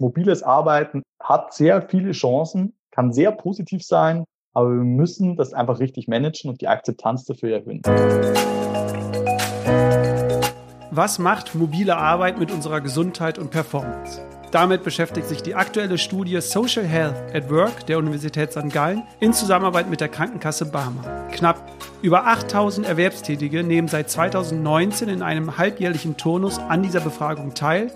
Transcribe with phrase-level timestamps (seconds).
[0.00, 4.24] mobiles Arbeiten hat sehr viele Chancen, kann sehr positiv sein,
[4.54, 7.82] aber wir müssen das einfach richtig managen und die Akzeptanz dafür erhöhen.
[10.90, 14.27] Was macht mobile Arbeit mit unserer Gesundheit und Performance?
[14.50, 18.70] Damit beschäftigt sich die aktuelle Studie Social Health at Work der Universität St.
[18.72, 21.02] Gallen in Zusammenarbeit mit der Krankenkasse Barmer.
[21.32, 21.70] Knapp
[22.00, 27.92] über 8000 Erwerbstätige nehmen seit 2019 in einem halbjährlichen Turnus an dieser Befragung teil,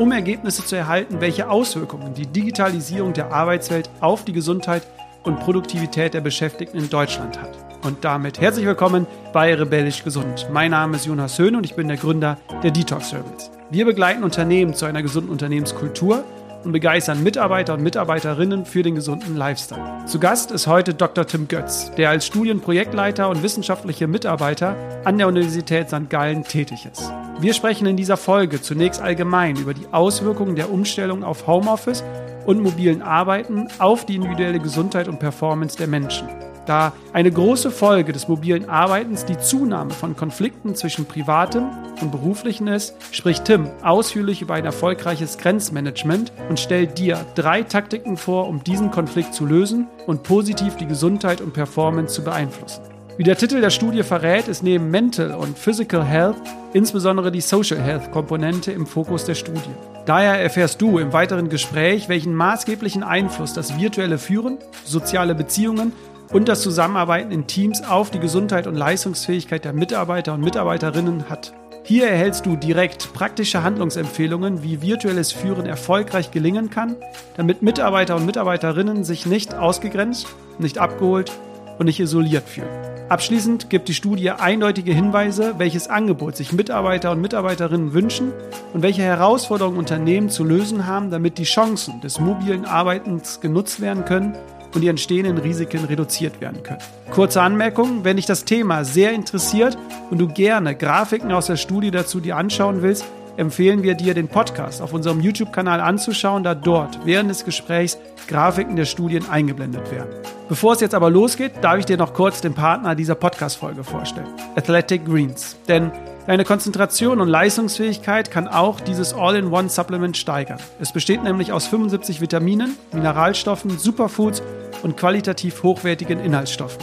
[0.00, 4.82] um Ergebnisse zu erhalten, welche Auswirkungen die Digitalisierung der Arbeitswelt auf die Gesundheit
[5.22, 7.56] und Produktivität der Beschäftigten in Deutschland hat.
[7.84, 10.48] Und damit herzlich willkommen bei Rebellisch Gesund.
[10.52, 13.61] Mein Name ist Jonas Höhn und ich bin der Gründer der Detox Service.
[13.72, 16.24] Wir begleiten Unternehmen zu einer gesunden Unternehmenskultur
[16.62, 20.04] und begeistern Mitarbeiter und Mitarbeiterinnen für den gesunden Lifestyle.
[20.04, 21.26] Zu Gast ist heute Dr.
[21.26, 24.76] Tim Götz, der als Studienprojektleiter und wissenschaftlicher Mitarbeiter
[25.06, 26.10] an der Universität St.
[26.10, 27.10] Gallen tätig ist.
[27.40, 32.04] Wir sprechen in dieser Folge zunächst allgemein über die Auswirkungen der Umstellung auf Homeoffice
[32.44, 36.28] und mobilen Arbeiten auf die individuelle Gesundheit und Performance der Menschen
[36.66, 41.64] da eine große Folge des mobilen Arbeitens die Zunahme von Konflikten zwischen privatem
[42.00, 48.16] und beruflichen ist, spricht Tim ausführlich über ein erfolgreiches Grenzmanagement und stellt dir drei Taktiken
[48.16, 52.82] vor, um diesen Konflikt zu lösen und positiv die Gesundheit und Performance zu beeinflussen.
[53.18, 56.36] Wie der Titel der Studie verrät, ist neben Mental und Physical Health
[56.72, 59.60] insbesondere die Social Health Komponente im Fokus der Studie.
[60.06, 65.92] Daher erfährst du im weiteren Gespräch, welchen maßgeblichen Einfluss das virtuelle Führen, soziale Beziehungen
[66.32, 71.52] und das Zusammenarbeiten in Teams auf die Gesundheit und Leistungsfähigkeit der Mitarbeiter und Mitarbeiterinnen hat.
[71.84, 76.96] Hier erhältst du direkt praktische Handlungsempfehlungen, wie virtuelles Führen erfolgreich gelingen kann,
[77.36, 81.32] damit Mitarbeiter und Mitarbeiterinnen sich nicht ausgegrenzt, nicht abgeholt
[81.78, 82.68] und nicht isoliert fühlen.
[83.08, 88.32] Abschließend gibt die Studie eindeutige Hinweise, welches Angebot sich Mitarbeiter und Mitarbeiterinnen wünschen
[88.72, 94.04] und welche Herausforderungen Unternehmen zu lösen haben, damit die Chancen des mobilen Arbeitens genutzt werden
[94.06, 94.34] können
[94.74, 96.80] und die entstehenden Risiken reduziert werden können.
[97.10, 99.76] Kurze Anmerkung, wenn dich das Thema sehr interessiert
[100.10, 103.04] und du gerne Grafiken aus der Studie dazu dir anschauen willst,
[103.36, 107.98] empfehlen wir dir, den Podcast auf unserem YouTube-Kanal anzuschauen, da dort während des Gesprächs
[108.28, 110.10] Grafiken der Studien eingeblendet werden.
[110.48, 114.28] Bevor es jetzt aber losgeht, darf ich dir noch kurz den Partner dieser Podcast-Folge vorstellen:
[114.54, 115.56] Athletic Greens.
[115.66, 115.90] Denn
[116.26, 120.60] Deine Konzentration und Leistungsfähigkeit kann auch dieses All-in-One-Supplement steigern.
[120.78, 124.40] Es besteht nämlich aus 75 Vitaminen, Mineralstoffen, Superfoods
[124.84, 126.80] und qualitativ hochwertigen Inhaltsstoffen.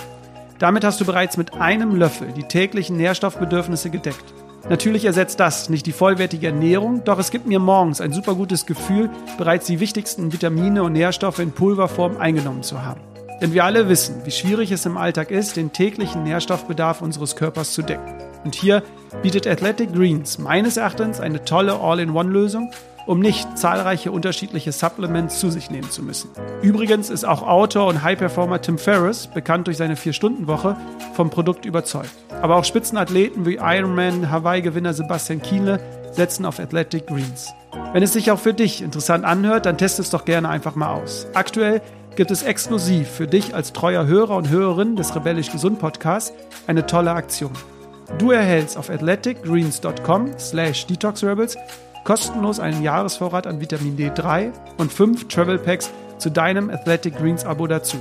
[0.59, 4.25] Damit hast du bereits mit einem Löffel die täglichen Nährstoffbedürfnisse gedeckt.
[4.67, 8.65] Natürlich ersetzt das nicht die vollwertige Ernährung, doch es gibt mir morgens ein super gutes
[8.65, 12.99] Gefühl, bereits die wichtigsten Vitamine und Nährstoffe in Pulverform eingenommen zu haben.
[13.41, 17.71] Denn wir alle wissen, wie schwierig es im Alltag ist, den täglichen Nährstoffbedarf unseres Körpers
[17.71, 18.28] zu decken.
[18.43, 18.83] Und hier
[19.21, 22.71] bietet Athletic Greens meines Erachtens eine tolle All-in-One-Lösung,
[23.05, 26.29] um nicht zahlreiche unterschiedliche Supplements zu sich nehmen zu müssen.
[26.61, 30.77] Übrigens ist auch Autor und High-Performer Tim Ferriss, bekannt durch seine 4-Stunden-Woche,
[31.13, 32.11] vom Produkt überzeugt.
[32.41, 35.79] Aber auch Spitzenathleten wie Ironman, Hawaii-Gewinner Sebastian Kienle
[36.11, 37.51] setzen auf Athletic Greens.
[37.93, 40.93] Wenn es sich auch für dich interessant anhört, dann test es doch gerne einfach mal
[40.93, 41.27] aus.
[41.33, 41.81] Aktuell
[42.15, 46.33] gibt es exklusiv für dich als treuer Hörer und Hörerin des Rebellisch Gesund Podcasts
[46.67, 47.53] eine tolle Aktion.
[48.17, 51.57] Du erhältst auf athleticgreens.com slash detoxrebels
[52.03, 57.67] kostenlos einen Jahresvorrat an Vitamin D3 und fünf Travel Packs zu deinem Athletic Greens Abo
[57.67, 57.97] dazu.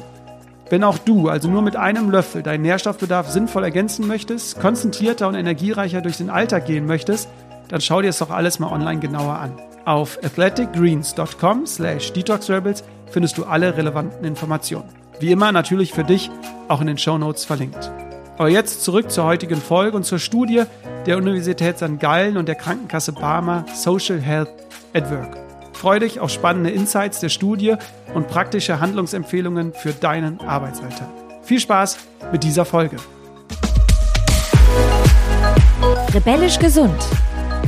[0.71, 5.35] Wenn auch du also nur mit einem Löffel deinen Nährstoffbedarf sinnvoll ergänzen möchtest, konzentrierter und
[5.35, 7.29] energiereicher durch den Alltag gehen möchtest,
[7.69, 9.53] dann schau dir es doch alles mal online genauer an.
[9.85, 14.89] Auf athleticgreens.com slash detoxrebels findest du alle relevanten Informationen.
[15.21, 16.31] Wie immer natürlich für dich
[16.69, 17.91] auch in den Show Notes verlinkt.
[18.39, 20.63] Aber jetzt zurück zur heutigen Folge und zur Studie
[21.07, 21.99] der Universität St.
[21.99, 24.49] Gallen und der Krankenkasse Barmer Social Health
[24.95, 25.37] at Work.
[25.73, 27.75] Freue dich auf spannende Insights der Studie
[28.15, 31.09] und praktische Handlungsempfehlungen für deinen Arbeitsalltag.
[31.43, 31.99] Viel Spaß
[32.31, 32.97] mit dieser Folge.
[36.15, 36.97] Rebellisch gesund.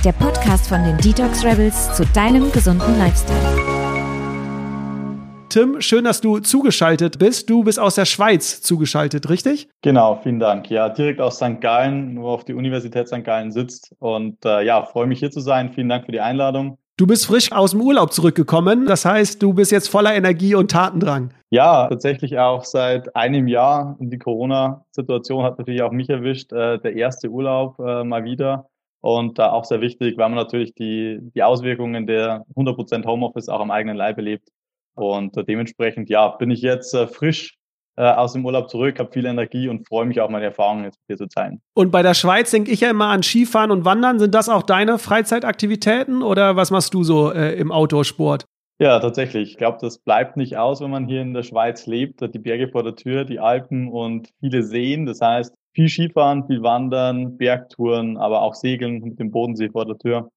[0.05, 3.80] Der Podcast von den Detox Rebels zu deinem gesunden Lifestyle.
[5.51, 7.51] Tim, schön, dass du zugeschaltet bist.
[7.51, 9.69] Du bist aus der Schweiz zugeschaltet, richtig?
[9.83, 10.71] Genau, vielen Dank.
[10.71, 11.61] Ja, direkt aus St.
[11.61, 13.25] Gallen, wo auf die Universität St.
[13.25, 13.93] Gallen sitzt.
[13.99, 15.73] Und äh, ja, freue mich hier zu sein.
[15.73, 16.79] Vielen Dank für die Einladung.
[16.97, 18.87] Du bist frisch aus dem Urlaub zurückgekommen.
[18.87, 21.35] Das heißt, du bist jetzt voller Energie und Tatendrang.
[21.51, 23.97] Ja, tatsächlich auch seit einem Jahr.
[23.99, 26.53] Die Corona-Situation hat natürlich auch mich erwischt.
[26.53, 28.69] Äh, der erste Urlaub äh, mal wieder.
[29.01, 33.61] Und da auch sehr wichtig, weil man natürlich die, die Auswirkungen der 100% Homeoffice auch
[33.61, 34.49] am eigenen Leib erlebt.
[35.01, 37.57] Und äh, dementsprechend, ja, bin ich jetzt äh, frisch
[37.97, 40.99] äh, aus dem Urlaub zurück, habe viel Energie und freue mich auch, meine Erfahrungen jetzt
[41.07, 41.61] mit dir zu teilen.
[41.75, 44.19] Und bei der Schweiz denke ich ja immer an Skifahren und Wandern.
[44.19, 48.47] Sind das auch deine Freizeitaktivitäten oder was machst du so äh, im Outdoor-Sport?
[48.81, 49.51] Ja, tatsächlich.
[49.51, 52.23] Ich glaube, das bleibt nicht aus, wenn man hier in der Schweiz lebt.
[52.23, 55.05] Die Berge vor der Tür, die Alpen und viele Seen.
[55.05, 59.99] Das heißt, viel Skifahren, viel Wandern, Bergtouren, aber auch Segeln mit dem Bodensee vor der
[59.99, 60.31] Tür.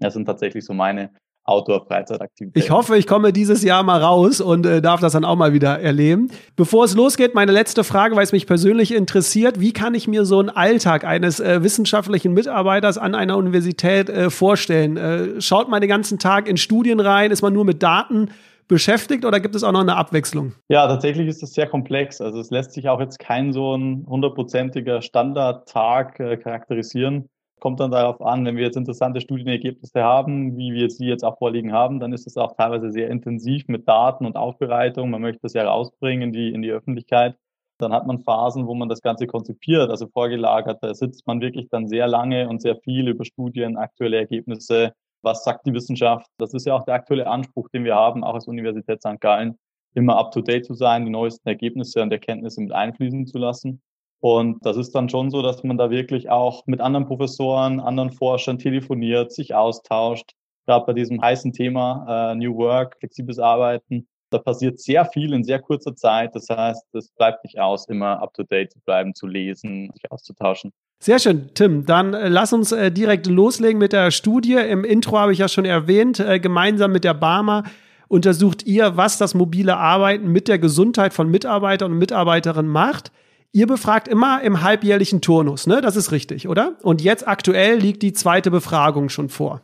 [0.00, 1.10] Das sind tatsächlich so meine
[1.48, 2.62] Outdoor-Freizeitaktivitäten.
[2.62, 5.52] Ich hoffe, ich komme dieses Jahr mal raus und äh, darf das dann auch mal
[5.52, 6.30] wieder erleben.
[6.56, 9.58] Bevor es losgeht, meine letzte Frage, weil es mich persönlich interessiert.
[9.58, 14.30] Wie kann ich mir so einen Alltag eines äh, wissenschaftlichen Mitarbeiters an einer Universität äh,
[14.30, 14.96] vorstellen?
[14.96, 17.30] Äh, schaut man den ganzen Tag in Studien rein?
[17.30, 18.30] Ist man nur mit Daten
[18.68, 20.52] beschäftigt oder gibt es auch noch eine Abwechslung?
[20.68, 22.20] Ja, tatsächlich ist das sehr komplex.
[22.20, 27.28] Also es lässt sich auch jetzt kein so ein hundertprozentiger Standardtag äh, charakterisieren.
[27.60, 31.38] Kommt dann darauf an, wenn wir jetzt interessante Studienergebnisse haben, wie wir sie jetzt auch
[31.38, 35.10] vorliegen haben, dann ist es auch teilweise sehr intensiv mit Daten und Aufbereitung.
[35.10, 37.36] Man möchte das ja rausbringen in die, in die Öffentlichkeit.
[37.78, 40.78] Dann hat man Phasen, wo man das Ganze konzipiert, also vorgelagert.
[40.82, 44.92] Da sitzt man wirklich dann sehr lange und sehr viel über Studien, aktuelle Ergebnisse.
[45.22, 46.26] Was sagt die Wissenschaft?
[46.38, 49.20] Das ist ja auch der aktuelle Anspruch, den wir haben, auch als Universität St.
[49.20, 49.58] Gallen,
[49.94, 53.80] immer up to date zu sein, die neuesten Ergebnisse und Erkenntnisse mit einfließen zu lassen.
[54.20, 58.10] Und das ist dann schon so, dass man da wirklich auch mit anderen Professoren, anderen
[58.10, 60.32] Forschern telefoniert, sich austauscht.
[60.66, 65.44] Gerade bei diesem heißen Thema äh, New Work, flexibles Arbeiten, da passiert sehr viel in
[65.44, 66.34] sehr kurzer Zeit.
[66.34, 70.10] Das heißt, es bleibt nicht aus, immer up to date zu bleiben, zu lesen, sich
[70.10, 70.72] auszutauschen.
[71.00, 71.86] Sehr schön, Tim.
[71.86, 74.54] Dann äh, lass uns äh, direkt loslegen mit der Studie.
[74.54, 77.62] Im Intro habe ich ja schon erwähnt, äh, gemeinsam mit der Barmer
[78.08, 83.12] untersucht ihr, was das mobile Arbeiten mit der Gesundheit von Mitarbeitern und Mitarbeiterinnen macht.
[83.52, 85.80] Ihr befragt immer im halbjährlichen Turnus, ne?
[85.80, 86.76] Das ist richtig, oder?
[86.82, 89.62] Und jetzt aktuell liegt die zweite Befragung schon vor.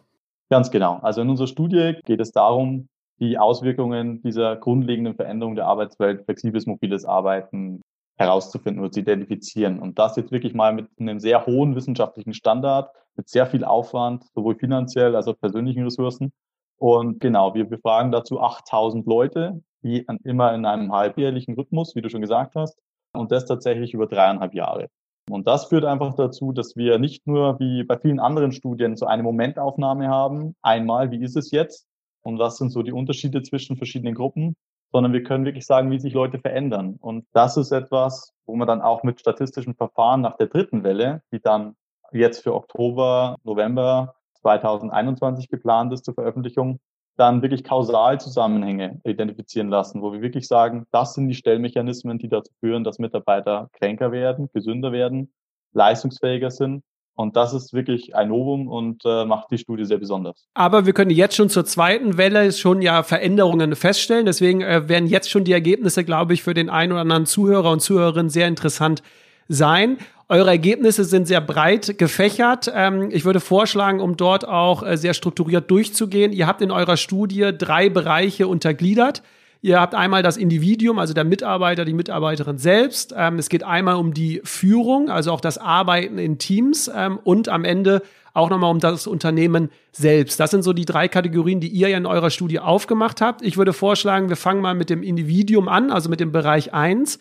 [0.51, 0.99] Ganz genau.
[1.03, 2.89] Also in unserer Studie geht es darum,
[3.21, 7.83] die Auswirkungen dieser grundlegenden Veränderung der Arbeitswelt, flexibles mobiles Arbeiten
[8.17, 9.79] herauszufinden oder zu identifizieren.
[9.79, 14.25] Und das jetzt wirklich mal mit einem sehr hohen wissenschaftlichen Standard, mit sehr viel Aufwand,
[14.35, 16.33] sowohl finanziell als auch persönlichen Ressourcen.
[16.79, 22.09] Und genau, wir befragen dazu 8000 Leute, die immer in einem halbjährlichen Rhythmus, wie du
[22.09, 22.79] schon gesagt hast,
[23.15, 24.89] und das tatsächlich über dreieinhalb Jahre.
[25.31, 29.07] Und das führt einfach dazu, dass wir nicht nur wie bei vielen anderen Studien so
[29.07, 31.87] eine Momentaufnahme haben, einmal, wie ist es jetzt
[32.23, 34.55] und was sind so die Unterschiede zwischen verschiedenen Gruppen,
[34.93, 36.97] sondern wir können wirklich sagen, wie sich Leute verändern.
[37.01, 41.23] Und das ist etwas, wo man dann auch mit statistischen Verfahren nach der dritten Welle,
[41.33, 41.75] die dann
[42.13, 46.81] jetzt für Oktober, November 2021 geplant ist zur Veröffentlichung,
[47.17, 52.53] dann wirklich Kausalzusammenhänge identifizieren lassen, wo wir wirklich sagen, das sind die Stellmechanismen, die dazu
[52.61, 55.33] führen, dass Mitarbeiter kränker werden, gesünder werden,
[55.73, 56.83] leistungsfähiger sind.
[57.17, 60.49] Und das ist wirklich ein Novum und äh, macht die Studie sehr besonders.
[60.55, 64.27] Aber wir können jetzt schon zur zweiten Welle schon ja Veränderungen feststellen.
[64.27, 67.71] Deswegen äh, werden jetzt schon die Ergebnisse, glaube ich, für den einen oder anderen Zuhörer
[67.71, 69.03] und Zuhörerin sehr interessant
[69.47, 69.99] sein.
[70.29, 72.73] Eure Ergebnisse sind sehr breit gefächert.
[72.75, 76.33] Ähm, ich würde vorschlagen, um dort auch äh, sehr strukturiert durchzugehen.
[76.33, 79.23] Ihr habt in eurer Studie drei Bereiche untergliedert.
[79.61, 83.15] Ihr habt einmal das Individuum, also der Mitarbeiter, die Mitarbeiterin selbst.
[83.17, 87.51] Ähm, es geht einmal um die Führung, also auch das Arbeiten in Teams ähm, und
[87.51, 90.41] am Ende auch nochmal um das Unternehmen selbst.
[90.41, 93.43] Das sind so die drei Kategorien, die ihr ja in eurer Studie aufgemacht habt.
[93.43, 97.19] Ich würde vorschlagen, wir fangen mal mit dem Individuum an, also mit dem Bereich eins.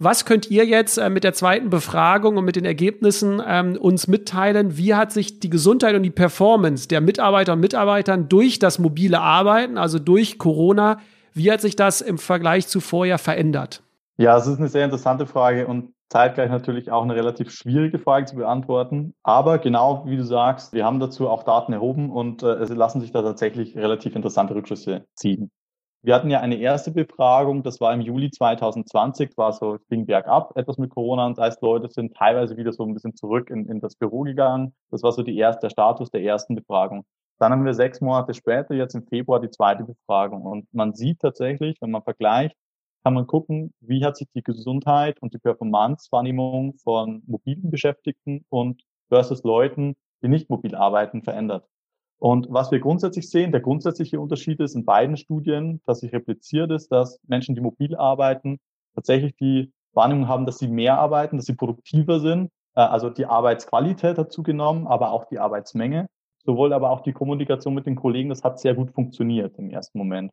[0.00, 4.06] Was könnt ihr jetzt äh, mit der zweiten Befragung und mit den Ergebnissen ähm, uns
[4.06, 4.76] mitteilen?
[4.76, 9.20] Wie hat sich die Gesundheit und die Performance der Mitarbeiter und Mitarbeitern durch das mobile
[9.20, 10.98] Arbeiten, also durch Corona,
[11.32, 13.82] wie hat sich das im Vergleich zu vorher verändert?
[14.18, 18.26] Ja, es ist eine sehr interessante Frage und zeitgleich natürlich auch eine relativ schwierige Frage
[18.26, 19.14] zu beantworten.
[19.24, 23.00] Aber genau wie du sagst, wir haben dazu auch Daten erhoben und äh, es lassen
[23.00, 25.50] sich da tatsächlich relativ interessante Rückschlüsse ziehen.
[26.02, 30.06] Wir hatten ja eine erste Befragung, das war im Juli 2020, war so, es ging
[30.06, 33.50] bergab etwas mit Corona und das heißt, Leute sind teilweise wieder so ein bisschen zurück
[33.50, 34.74] in, in das Büro gegangen.
[34.90, 37.04] Das war so die erste, der Status der ersten Befragung.
[37.40, 40.42] Dann haben wir sechs Monate später, jetzt im Februar, die zweite Befragung.
[40.42, 42.56] Und man sieht tatsächlich, wenn man vergleicht,
[43.04, 48.82] kann man gucken, wie hat sich die Gesundheit und die Performance-Wahrnehmung von mobilen Beschäftigten und
[49.08, 51.66] versus Leuten, die nicht mobil arbeiten, verändert.
[52.18, 56.70] Und was wir grundsätzlich sehen, der grundsätzliche Unterschied ist in beiden Studien, dass sich repliziert
[56.72, 58.58] ist, dass Menschen, die mobil arbeiten,
[58.94, 62.50] tatsächlich die Wahrnehmung haben, dass sie mehr arbeiten, dass sie produktiver sind.
[62.74, 66.08] Äh, also die Arbeitsqualität hat zugenommen, aber auch die Arbeitsmenge.
[66.44, 69.98] Sowohl aber auch die Kommunikation mit den Kollegen, das hat sehr gut funktioniert im ersten
[69.98, 70.32] Moment.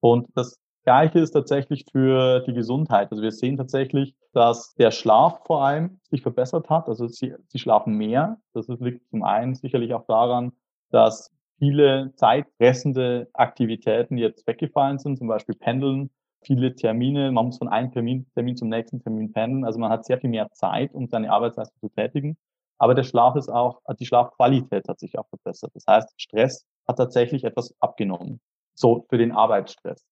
[0.00, 3.10] Und das Gleiche ist tatsächlich für die Gesundheit.
[3.10, 6.88] Also wir sehen tatsächlich, dass der Schlaf vor allem sich verbessert hat.
[6.88, 8.38] Also sie, sie schlafen mehr.
[8.54, 10.52] Das liegt zum einen sicherlich auch daran,
[10.90, 16.10] dass viele zeitfressende Aktivitäten jetzt weggefallen sind, zum Beispiel Pendeln,
[16.42, 20.04] viele Termine, man muss von einem Termin, Termin zum nächsten Termin pendeln, also man hat
[20.04, 22.36] sehr viel mehr Zeit, um seine Arbeitsleistung zu tätigen.
[22.78, 25.72] Aber der Schlaf ist auch, die Schlafqualität hat sich auch verbessert.
[25.74, 28.40] Das heißt, Stress hat tatsächlich etwas abgenommen.
[28.74, 30.06] so für den Arbeitsstress.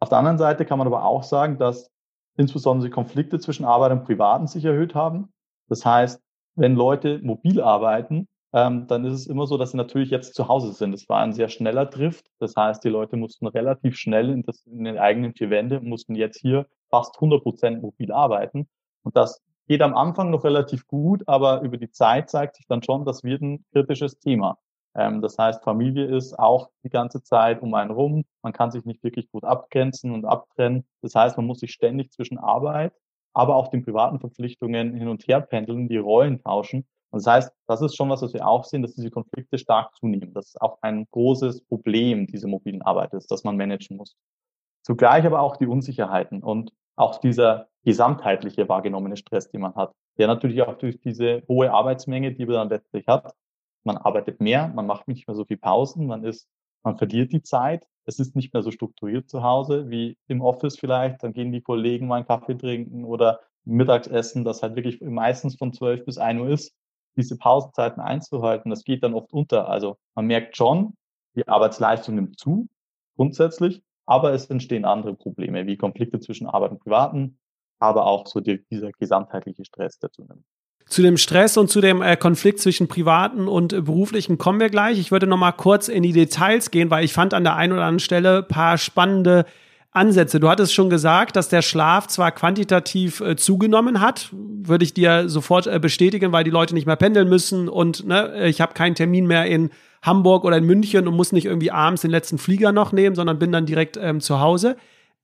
[0.00, 1.90] Auf der anderen Seite kann man aber auch sagen, dass
[2.36, 5.32] insbesondere Konflikte zwischen Arbeit und Privaten sich erhöht haben.
[5.68, 6.22] Das heißt,
[6.54, 10.48] wenn Leute mobil arbeiten, ähm, dann ist es immer so, dass sie natürlich jetzt zu
[10.48, 10.94] Hause sind.
[10.94, 12.26] Es war ein sehr schneller Drift.
[12.38, 16.14] Das heißt, die Leute mussten relativ schnell in, das, in den eigenen vier Wände, mussten
[16.14, 18.68] jetzt hier fast 100 Prozent mobil arbeiten.
[19.02, 22.82] Und das geht am Anfang noch relativ gut, aber über die Zeit zeigt sich dann
[22.82, 24.56] schon, das wird ein kritisches Thema.
[24.94, 28.24] Ähm, das heißt, Familie ist auch die ganze Zeit um einen rum.
[28.42, 30.86] Man kann sich nicht wirklich gut abgrenzen und abtrennen.
[31.02, 32.94] Das heißt, man muss sich ständig zwischen Arbeit,
[33.34, 36.86] aber auch den privaten Verpflichtungen hin und her pendeln, die Rollen tauschen.
[37.10, 39.94] Und das heißt, das ist schon was, was wir auch sehen, dass diese Konflikte stark
[39.96, 40.34] zunehmen.
[40.34, 44.16] Das ist auch ein großes Problem diese mobilen Arbeit ist, das man managen muss.
[44.82, 50.26] Zugleich aber auch die Unsicherheiten und auch dieser gesamtheitliche wahrgenommene Stress, den man hat, der
[50.26, 53.34] natürlich auch durch diese hohe Arbeitsmenge, die man dann letztlich hat,
[53.84, 56.48] man arbeitet mehr, man macht nicht mehr so viel Pausen, man ist,
[56.82, 57.86] man verliert die Zeit.
[58.04, 61.22] Es ist nicht mehr so strukturiert zu Hause wie im Office vielleicht.
[61.22, 65.72] Dann gehen die Kollegen mal einen Kaffee trinken oder Mittagsessen, das halt wirklich meistens von
[65.72, 66.74] 12 bis 1 Uhr ist.
[67.18, 69.68] Diese Pausenzeiten einzuhalten, das geht dann oft unter.
[69.68, 70.94] Also man merkt schon,
[71.36, 72.68] die Arbeitsleistung nimmt zu,
[73.16, 77.38] grundsätzlich, aber es entstehen andere Probleme, wie Konflikte zwischen Arbeit und Privaten,
[77.78, 80.44] aber auch so die, dieser gesamtheitliche Stress, der zunimmt.
[80.86, 84.70] Zu dem Stress und zu dem äh, Konflikt zwischen privaten und äh, beruflichen kommen wir
[84.70, 84.98] gleich.
[84.98, 87.74] Ich würde noch mal kurz in die Details gehen, weil ich fand an der einen
[87.74, 89.44] oder anderen Stelle paar spannende
[89.98, 90.40] Ansätze.
[90.40, 95.28] Du hattest schon gesagt, dass der Schlaf zwar quantitativ äh, zugenommen hat, würde ich dir
[95.28, 98.94] sofort äh, bestätigen, weil die Leute nicht mehr pendeln müssen und ne, ich habe keinen
[98.94, 99.70] Termin mehr in
[100.02, 103.38] Hamburg oder in München und muss nicht irgendwie abends den letzten Flieger noch nehmen, sondern
[103.38, 104.76] bin dann direkt ähm, zu Hause.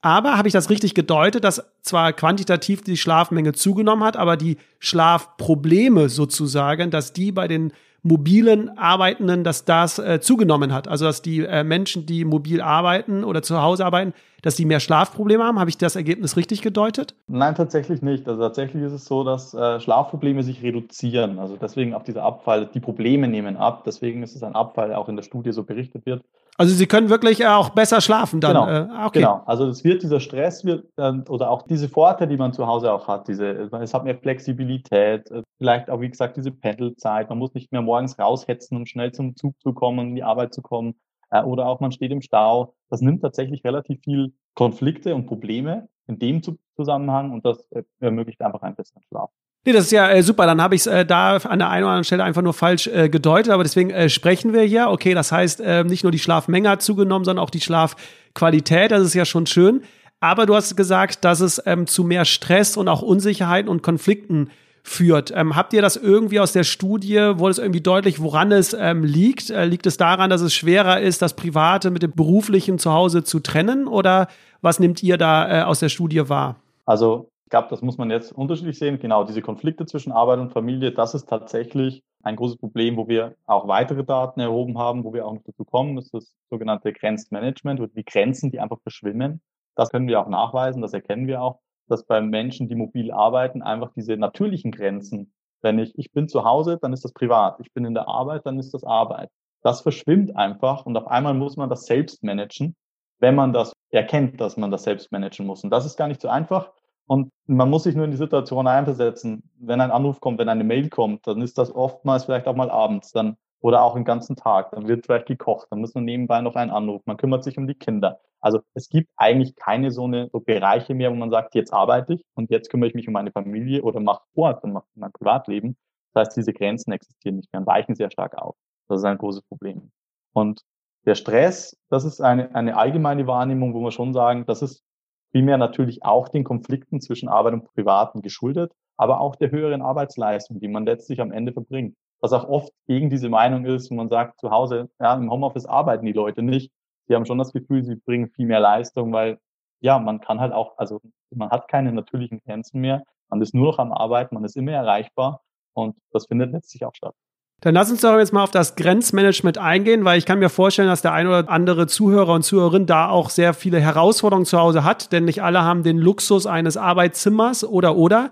[0.03, 4.59] Aber habe ich das richtig gedeutet, dass zwar quantitativ die Schlafmenge zugenommen hat, aber die
[4.79, 10.89] Schlafprobleme sozusagen, dass die bei den mobilen Arbeitenden, dass das äh, zugenommen hat.
[10.89, 14.13] Also dass die äh, Menschen, die mobil arbeiten oder zu Hause arbeiten,
[14.45, 15.59] dass die mehr Schlafprobleme haben.
[15.59, 17.15] Habe ich das Ergebnis richtig gedeutet?
[17.29, 18.29] Nein, tatsächlich nicht.
[18.29, 21.39] Also tatsächlich ist es so, dass äh, Schlafprobleme sich reduzieren.
[21.39, 23.85] Also deswegen auf dieser Abfall, die Probleme nehmen ab.
[23.87, 26.23] Deswegen ist es ein Abfall, der auch in der Studie so berichtet wird.
[26.59, 28.53] Also sie können wirklich äh, auch besser schlafen dann.
[28.55, 29.21] Genau, äh, okay.
[29.21, 29.43] genau.
[29.47, 32.93] also es wird dieser Stress wird ähm, oder auch diese Vorteile, die man zu Hause
[32.93, 37.39] auch hat, diese, es hat mehr Flexibilität, äh, vielleicht auch wie gesagt diese Pendelzeit, man
[37.39, 40.61] muss nicht mehr morgens raushetzen, um schnell zum Zug zu kommen, in die Arbeit zu
[40.63, 40.95] kommen,
[41.43, 42.75] oder auch man steht im Stau.
[42.95, 46.43] Das nimmt tatsächlich relativ viel Konflikte und Probleme in dem
[46.77, 49.31] Zusammenhang und das äh, ermöglicht einfach einen besseren Schlaf.
[49.67, 50.47] Nee, das ist ja äh, super.
[50.47, 52.87] Dann habe ich es äh, da an der einen oder anderen Stelle einfach nur falsch
[52.87, 54.91] äh, gedeutet, aber deswegen äh, sprechen wir hier.
[54.91, 58.93] Okay, das heißt, äh, nicht nur die Schlafmenge hat zugenommen, sondern auch die Schlafqualität.
[58.93, 59.83] Das ist ja schon schön.
[60.21, 64.51] Aber du hast gesagt, dass es ähm, zu mehr Stress und auch Unsicherheiten und Konflikten
[64.87, 65.33] führt.
[65.35, 69.03] Ähm, habt ihr das irgendwie aus der Studie, wurde es irgendwie deutlich, woran es ähm,
[69.03, 69.49] liegt?
[69.49, 73.25] Äh, liegt es daran, dass es schwerer ist, das Private mit dem beruflichen zu Hause
[73.25, 73.89] zu trennen?
[73.89, 74.29] Oder
[74.61, 76.57] was nehmt ihr da äh, aus der Studie wahr?
[76.85, 78.99] Also ich glaube, das muss man jetzt unterschiedlich sehen.
[78.99, 83.37] Genau, diese Konflikte zwischen Arbeit und Familie, das ist tatsächlich ein großes Problem, wo wir
[83.47, 85.97] auch weitere Daten erhoben haben, wo wir auch noch dazu kommen.
[85.97, 89.41] Ist das sogenannte Grenzmanagement die Grenzen, die einfach verschwimmen.
[89.77, 93.63] Das können wir auch nachweisen, das erkennen wir auch, dass bei Menschen, die mobil arbeiten,
[93.63, 97.59] einfach diese natürlichen Grenzen, wenn ich, ich bin zu Hause, dann ist das privat.
[97.61, 99.31] Ich bin in der Arbeit, dann ist das Arbeit.
[99.63, 102.77] Das verschwimmt einfach und auf einmal muss man das selbst managen,
[103.19, 105.65] wenn man das erkennt, dass man das selbst managen muss.
[105.65, 106.71] Und das ist gar nicht so einfach.
[107.07, 109.43] Und man muss sich nur in die Situation einversetzen.
[109.59, 112.71] Wenn ein Anruf kommt, wenn eine Mail kommt, dann ist das oftmals vielleicht auch mal
[112.71, 114.73] abends dann oder auch den ganzen Tag.
[114.73, 117.01] Dann wird vielleicht gekocht, dann muss man nebenbei noch einen Anruf.
[117.07, 118.21] Man kümmert sich um die Kinder.
[118.43, 122.13] Also es gibt eigentlich keine so eine so Bereiche mehr, wo man sagt, jetzt arbeite
[122.13, 125.13] ich und jetzt kümmere ich mich um meine Familie oder mache Sport und mache mein
[125.13, 125.79] Privatleben.
[126.13, 128.55] Das heißt, diese Grenzen existieren nicht mehr und weichen sehr stark auf.
[128.87, 129.91] Das ist ein großes Problem.
[130.35, 130.61] Und
[131.07, 134.85] der Stress, das ist eine, eine allgemeine Wahrnehmung, wo wir schon sagen, das ist
[135.33, 140.61] primär natürlich auch den Konflikten zwischen Arbeit und Privaten geschuldet, aber auch der höheren Arbeitsleistung,
[140.61, 141.97] die man letztlich am Ende verbringt.
[142.25, 145.67] Was auch oft gegen diese Meinung ist, wo man sagt, zu Hause, ja, im Homeoffice
[145.67, 146.73] arbeiten die Leute nicht.
[147.07, 149.39] Sie haben schon das Gefühl, sie bringen viel mehr Leistung, weil
[149.81, 153.03] ja, man kann halt auch, also man hat keine natürlichen Grenzen mehr.
[153.29, 155.43] Man ist nur noch am Arbeiten, man ist immer erreichbar
[155.75, 157.15] und das findet letztlich auch statt.
[157.61, 160.89] Dann lass uns doch jetzt mal auf das Grenzmanagement eingehen, weil ich kann mir vorstellen,
[160.89, 164.83] dass der ein oder andere Zuhörer und Zuhörerin da auch sehr viele Herausforderungen zu Hause
[164.83, 168.31] hat, denn nicht alle haben den Luxus eines Arbeitszimmers oder oder.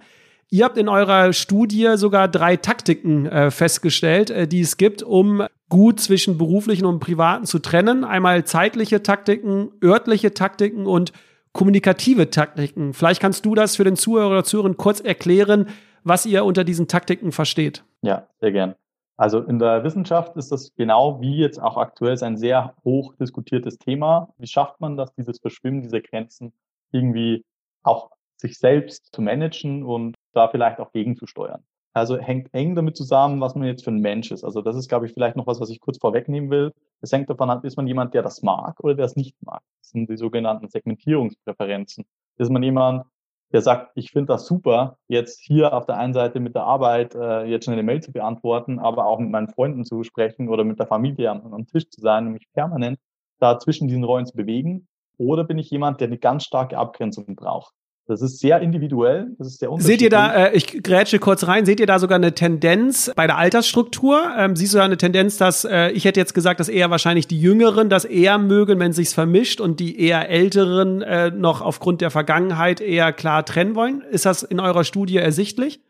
[0.52, 5.46] Ihr habt in eurer Studie sogar drei Taktiken äh, festgestellt, äh, die es gibt, um
[5.70, 8.04] gut zwischen beruflichen und privaten zu trennen.
[8.04, 11.14] Einmal zeitliche Taktiken, örtliche Taktiken und
[11.54, 12.92] kommunikative Taktiken.
[12.92, 15.68] Vielleicht kannst du das für den Zuhörer oder Zuhörerin kurz erklären,
[16.04, 17.82] was ihr unter diesen Taktiken versteht.
[18.02, 18.74] Ja, sehr gern.
[19.16, 23.78] Also in der Wissenschaft ist das genau wie jetzt auch aktuell ein sehr hoch diskutiertes
[23.78, 24.28] Thema.
[24.36, 26.52] Wie schafft man das, dieses Verschwimmen dieser Grenzen
[26.90, 27.42] irgendwie
[27.82, 28.10] auch
[28.42, 31.64] sich selbst zu managen und da vielleicht auch gegenzusteuern?
[31.94, 34.44] Also hängt eng damit zusammen, was man jetzt für ein Mensch ist.
[34.44, 36.72] Also das ist, glaube ich, vielleicht noch was, was ich kurz vorwegnehmen will.
[37.02, 39.60] Es hängt davon ab, ist man jemand, der das mag oder der es nicht mag.
[39.80, 42.04] Das sind die sogenannten Segmentierungspräferenzen.
[42.38, 43.04] Ist man jemand,
[43.52, 47.14] der sagt, ich finde das super, jetzt hier auf der einen Seite mit der Arbeit
[47.14, 50.64] äh, jetzt schnell eine Mail zu beantworten, aber auch mit meinen Freunden zu sprechen oder
[50.64, 52.98] mit der Familie am, am Tisch zu sein und mich permanent
[53.38, 54.88] da zwischen diesen Rollen zu bewegen.
[55.18, 57.74] Oder bin ich jemand, der eine ganz starke Abgrenzung braucht?
[58.06, 60.00] Das ist sehr individuell, das ist sehr unterschiedlich.
[60.00, 63.28] Seht ihr da, äh, ich grätsche kurz rein, seht ihr da sogar eine Tendenz bei
[63.28, 64.20] der Altersstruktur?
[64.36, 67.28] Ähm, siehst du da eine Tendenz, dass, äh, ich hätte jetzt gesagt, dass eher wahrscheinlich
[67.28, 72.00] die Jüngeren das eher mögen, wenn sich's vermischt und die eher Älteren äh, noch aufgrund
[72.00, 74.02] der Vergangenheit eher klar trennen wollen?
[74.10, 75.80] Ist das in eurer Studie ersichtlich?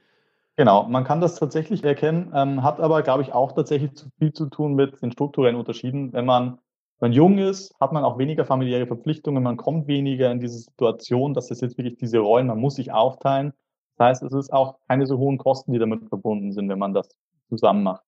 [0.56, 4.34] Genau, man kann das tatsächlich erkennen, ähm, hat aber, glaube ich, auch tatsächlich zu viel
[4.34, 6.12] zu tun mit den strukturellen Unterschieden.
[6.12, 6.58] Wenn man
[7.02, 10.60] wenn man jung ist, hat man auch weniger familiäre Verpflichtungen, man kommt weniger in diese
[10.60, 13.52] Situation, dass es jetzt wirklich diese Rollen, man muss sich aufteilen.
[13.96, 16.94] Das heißt, es ist auch keine so hohen Kosten, die damit verbunden sind, wenn man
[16.94, 17.08] das
[17.48, 18.04] zusammen macht.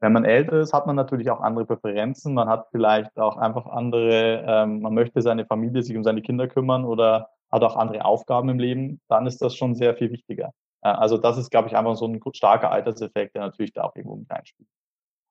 [0.00, 2.32] Wenn man älter ist, hat man natürlich auch andere Präferenzen.
[2.32, 6.48] Man hat vielleicht auch einfach andere, ähm, man möchte seine Familie sich um seine Kinder
[6.48, 9.02] kümmern oder hat auch andere Aufgaben im Leben.
[9.08, 10.54] Dann ist das schon sehr viel wichtiger.
[10.80, 13.94] Äh, also das ist, glaube ich, einfach so ein starker Alterseffekt, der natürlich da auch
[13.94, 14.70] irgendwo mit einspielt.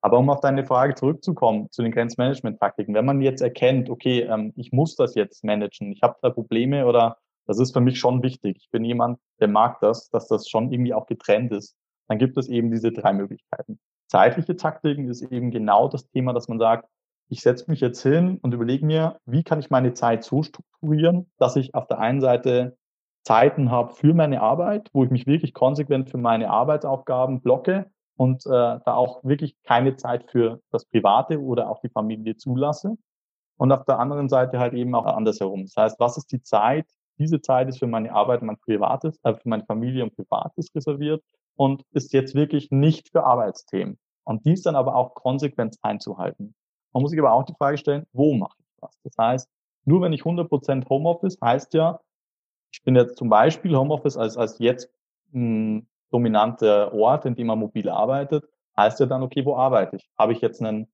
[0.02, 4.54] Aber um auf deine Frage zurückzukommen, zu den Grenzmanagement-Taktiken, wenn man jetzt erkennt, okay, ähm,
[4.56, 8.24] ich muss das jetzt managen, ich habe da Probleme oder das ist für mich schon
[8.24, 11.76] wichtig, ich bin jemand, der mag das, dass das schon irgendwie auch getrennt ist,
[12.08, 13.80] dann gibt es eben diese drei Möglichkeiten.
[14.08, 16.88] Zeitliche Taktiken ist eben genau das Thema, dass man sagt,
[17.28, 21.30] ich setze mich jetzt hin und überlege mir, wie kann ich meine Zeit so strukturieren,
[21.38, 22.78] dass ich auf der einen Seite
[23.24, 28.46] Zeiten habe für meine Arbeit, wo ich mich wirklich konsequent für meine Arbeitsaufgaben blocke und
[28.48, 32.98] äh, da auch wirklich keine Zeit für das Private oder auch die Familie zulasse.
[33.56, 35.64] Und auf der anderen Seite halt eben auch andersherum.
[35.64, 36.86] Das heißt, was ist die Zeit?
[37.18, 41.24] Diese Zeit ist für meine Arbeit, mein Privates, äh, für meine Familie und Privates reserviert
[41.56, 43.98] und ist jetzt wirklich nicht für Arbeitsthemen.
[44.26, 46.54] Und dies dann aber auch konsequent einzuhalten.
[46.92, 49.00] Man muss sich aber auch die Frage stellen, wo mache ich das?
[49.02, 49.50] Das heißt,
[49.86, 52.02] nur wenn ich 100% Homeoffice, heißt ja,
[52.74, 54.92] ich bin jetzt zum Beispiel Homeoffice als, als jetzt
[55.32, 58.46] mh, hm, dominante Ort, in dem man mobil arbeitet,
[58.78, 60.10] heißt ja dann, okay, wo arbeite ich?
[60.18, 60.88] Habe ich jetzt einen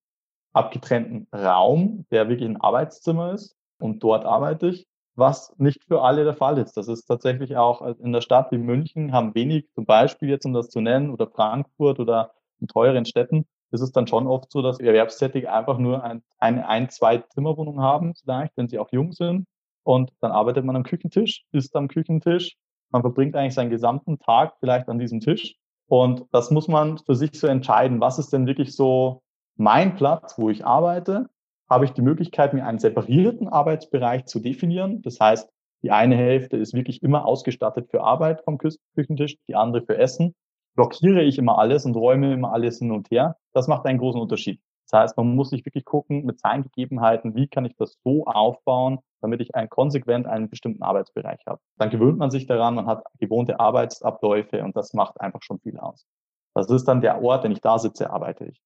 [0.52, 6.24] abgetrennten Raum, der wirklich ein Arbeitszimmer ist und dort arbeite ich, was nicht für alle
[6.24, 6.76] der Fall ist.
[6.76, 10.52] Das ist tatsächlich auch in der Stadt wie München haben wenig, zum Beispiel jetzt, um
[10.52, 14.62] das zu nennen, oder Frankfurt oder in teuren Städten, ist es dann schon oft so,
[14.62, 19.12] dass Erwerbstätige einfach nur ein, eine ein, zwei Zimmerwohnung haben, vielleicht, wenn sie auch jung
[19.12, 19.46] sind.
[19.82, 22.56] Und dann arbeitet man am Küchentisch, isst am Küchentisch
[22.90, 25.56] man verbringt eigentlich seinen gesamten Tag vielleicht an diesem Tisch.
[25.88, 28.00] Und das muss man für sich so entscheiden.
[28.00, 29.22] Was ist denn wirklich so
[29.56, 31.28] mein Platz, wo ich arbeite?
[31.68, 35.02] Habe ich die Möglichkeit, mir einen separierten Arbeitsbereich zu definieren?
[35.02, 35.48] Das heißt,
[35.82, 40.34] die eine Hälfte ist wirklich immer ausgestattet für Arbeit vom Küchentisch, die andere für Essen.
[40.74, 43.36] Blockiere ich immer alles und räume immer alles hin und her?
[43.52, 44.60] Das macht einen großen Unterschied.
[44.88, 48.24] Das heißt, man muss sich wirklich gucken mit seinen Gegebenheiten, wie kann ich das so
[48.26, 51.60] aufbauen, damit ich ein, konsequent einen bestimmten Arbeitsbereich habe.
[51.78, 55.78] Dann gewöhnt man sich daran, man hat gewohnte Arbeitsabläufe und das macht einfach schon viel
[55.78, 56.06] aus.
[56.54, 58.60] Das ist dann der Ort, wenn ich da sitze, arbeite ich.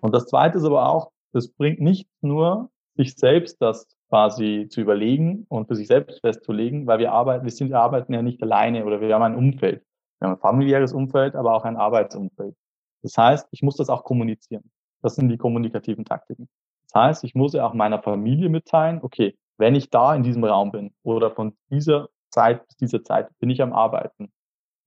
[0.00, 4.80] Und das Zweite ist aber auch, es bringt nicht nur, sich selbst das quasi zu
[4.80, 8.42] überlegen und für sich selbst festzulegen, weil wir arbeiten, wir sind, wir arbeiten ja nicht
[8.42, 9.84] alleine oder wir haben ein Umfeld.
[10.18, 12.56] Wir haben ein familiäres Umfeld, aber auch ein Arbeitsumfeld.
[13.02, 14.70] Das heißt, ich muss das auch kommunizieren.
[15.02, 16.48] Das sind die kommunikativen Taktiken.
[16.92, 20.44] Das heißt, ich muss ja auch meiner Familie mitteilen, okay, wenn ich da in diesem
[20.44, 24.32] Raum bin oder von dieser Zeit bis dieser Zeit bin ich am Arbeiten.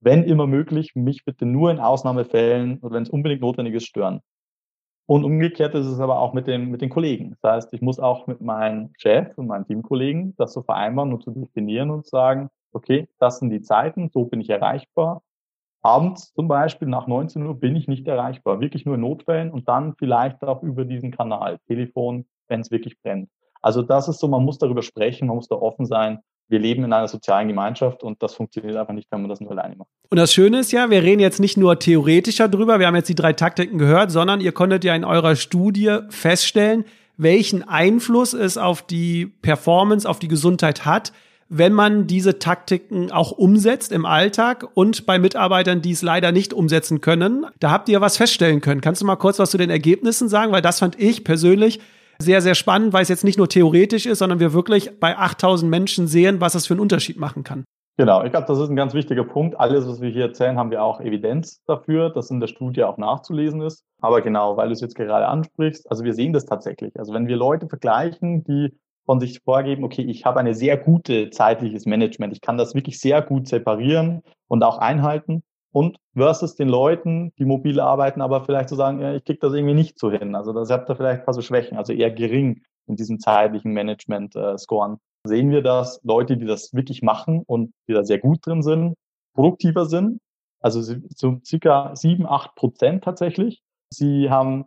[0.00, 4.20] Wenn immer möglich, mich bitte nur in Ausnahmefällen oder wenn es unbedingt notwendig ist, stören.
[5.06, 7.36] Und umgekehrt ist es aber auch mit den, mit den Kollegen.
[7.40, 11.22] Das heißt, ich muss auch mit meinem Chef und meinen Teamkollegen das so vereinbaren und
[11.22, 15.22] zu definieren und sagen, okay, das sind die Zeiten, so bin ich erreichbar
[15.84, 19.68] Abends zum Beispiel nach 19 Uhr bin ich nicht erreichbar, wirklich nur in Notfällen und
[19.68, 23.28] dann vielleicht auch über diesen Kanal, Telefon, wenn es wirklich brennt.
[23.60, 26.20] Also das ist so, man muss darüber sprechen, man muss da offen sein.
[26.48, 29.50] Wir leben in einer sozialen Gemeinschaft und das funktioniert einfach nicht, wenn man das nur
[29.50, 29.90] alleine macht.
[30.08, 33.10] Und das Schöne ist ja, wir reden jetzt nicht nur theoretischer drüber, wir haben jetzt
[33.10, 36.86] die drei Taktiken gehört, sondern ihr konntet ja in eurer Studie feststellen,
[37.18, 41.12] welchen Einfluss es auf die Performance, auf die Gesundheit hat,
[41.48, 46.52] wenn man diese Taktiken auch umsetzt im Alltag und bei Mitarbeitern, die es leider nicht
[46.52, 47.46] umsetzen können.
[47.60, 48.80] Da habt ihr was feststellen können.
[48.80, 50.52] Kannst du mal kurz was zu den Ergebnissen sagen?
[50.52, 51.80] Weil das fand ich persönlich
[52.18, 55.70] sehr, sehr spannend, weil es jetzt nicht nur theoretisch ist, sondern wir wirklich bei 8000
[55.70, 57.64] Menschen sehen, was es für einen Unterschied machen kann.
[57.96, 59.58] Genau, ich glaube, das ist ein ganz wichtiger Punkt.
[59.58, 62.98] Alles, was wir hier erzählen, haben wir auch Evidenz dafür, dass in der Studie auch
[62.98, 63.84] nachzulesen ist.
[64.00, 66.98] Aber genau, weil du es jetzt gerade ansprichst, also wir sehen das tatsächlich.
[66.98, 71.30] Also wenn wir Leute vergleichen, die von sich vorgeben, okay, ich habe eine sehr gute
[71.30, 75.42] zeitliches Management, ich kann das wirklich sehr gut separieren und auch einhalten.
[75.72, 79.40] Und versus den Leuten, die mobil arbeiten, aber vielleicht zu so sagen, ja, ich kriege
[79.40, 80.36] das irgendwie nicht so hin.
[80.36, 83.72] Also das habt ihr vielleicht ein paar so Schwächen, also eher gering in diesem zeitlichen
[83.72, 84.92] Management-Scoren.
[84.94, 88.62] Äh, sehen wir, dass Leute, die das wirklich machen und die da sehr gut drin
[88.62, 88.94] sind,
[89.34, 90.20] produktiver sind.
[90.60, 93.60] Also so circa sieben, acht Prozent tatsächlich.
[93.90, 94.66] Sie haben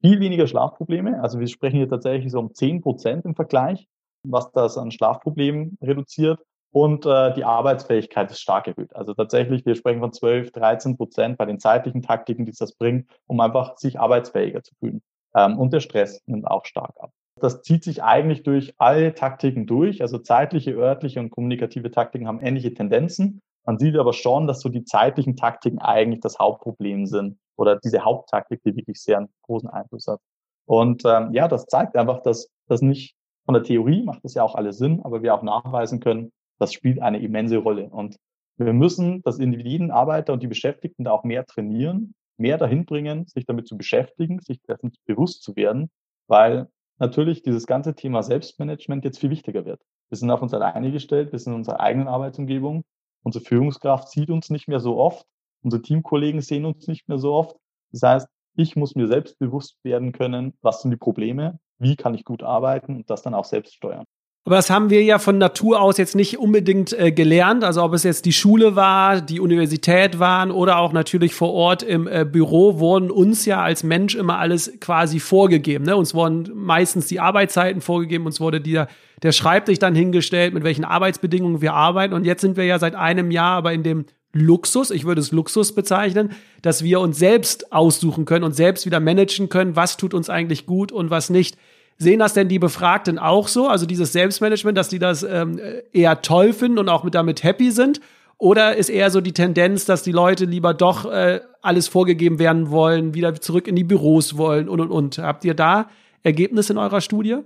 [0.00, 1.22] viel weniger Schlafprobleme.
[1.22, 3.86] Also wir sprechen hier tatsächlich so um zehn Prozent im Vergleich,
[4.22, 6.40] was das an Schlafproblemen reduziert.
[6.70, 8.94] Und äh, die Arbeitsfähigkeit ist stark erhöht.
[8.94, 13.08] Also tatsächlich, wir sprechen von 12, 13 Prozent bei den zeitlichen Taktiken, die das bringt,
[13.26, 15.00] um einfach sich arbeitsfähiger zu fühlen.
[15.34, 17.10] Ähm, und der Stress nimmt auch stark ab.
[17.40, 20.02] Das zieht sich eigentlich durch alle Taktiken durch.
[20.02, 23.40] Also zeitliche, örtliche und kommunikative Taktiken haben ähnliche Tendenzen.
[23.64, 28.04] Man sieht aber schon, dass so die zeitlichen Taktiken eigentlich das Hauptproblem sind oder diese
[28.04, 30.20] Haupttaktik, die wirklich sehr einen großen Einfluss hat.
[30.66, 34.42] Und ähm, ja, das zeigt einfach, dass das nicht von der Theorie macht das ja
[34.42, 37.88] auch alles Sinn, aber wir auch nachweisen können, das spielt eine immense Rolle.
[37.88, 38.16] Und
[38.58, 43.26] wir müssen das Individuen, Arbeiter und die Beschäftigten da auch mehr trainieren, mehr dahin bringen,
[43.26, 45.90] sich damit zu beschäftigen, sich dessen bewusst zu werden,
[46.26, 46.68] weil
[46.98, 49.80] natürlich dieses ganze Thema Selbstmanagement jetzt viel wichtiger wird.
[50.10, 52.84] Wir sind auf uns alleine gestellt, wir sind in unserer eigenen Arbeitsumgebung.
[53.22, 55.26] Unsere Führungskraft sieht uns nicht mehr so oft,
[55.62, 57.56] unsere Teamkollegen sehen uns nicht mehr so oft.
[57.92, 62.14] Das heißt, ich muss mir selbst bewusst werden können, was sind die Probleme, wie kann
[62.14, 64.04] ich gut arbeiten und das dann auch selbst steuern.
[64.48, 67.64] Aber das haben wir ja von Natur aus jetzt nicht unbedingt äh, gelernt.
[67.64, 71.82] Also ob es jetzt die Schule war, die Universität waren oder auch natürlich vor Ort
[71.82, 75.84] im äh, Büro, wurden uns ja als Mensch immer alles quasi vorgegeben.
[75.84, 75.96] Ne?
[75.96, 78.88] Uns wurden meistens die Arbeitszeiten vorgegeben, uns wurde der,
[79.22, 82.14] der Schreibtisch dann hingestellt, mit welchen Arbeitsbedingungen wir arbeiten.
[82.14, 85.32] Und jetzt sind wir ja seit einem Jahr aber in dem Luxus, ich würde es
[85.32, 90.14] Luxus bezeichnen, dass wir uns selbst aussuchen können und selbst wieder managen können, was tut
[90.14, 91.56] uns eigentlich gut und was nicht.
[91.96, 93.66] Sehen das denn die Befragten auch so?
[93.66, 95.60] Also dieses Selbstmanagement, dass die das ähm,
[95.92, 98.00] eher toll finden und auch mit damit happy sind?
[98.36, 102.70] Oder ist eher so die Tendenz, dass die Leute lieber doch äh, alles vorgegeben werden
[102.70, 105.18] wollen, wieder zurück in die Büros wollen und und und?
[105.18, 105.88] Habt ihr da
[106.22, 107.38] Ergebnisse in eurer Studie?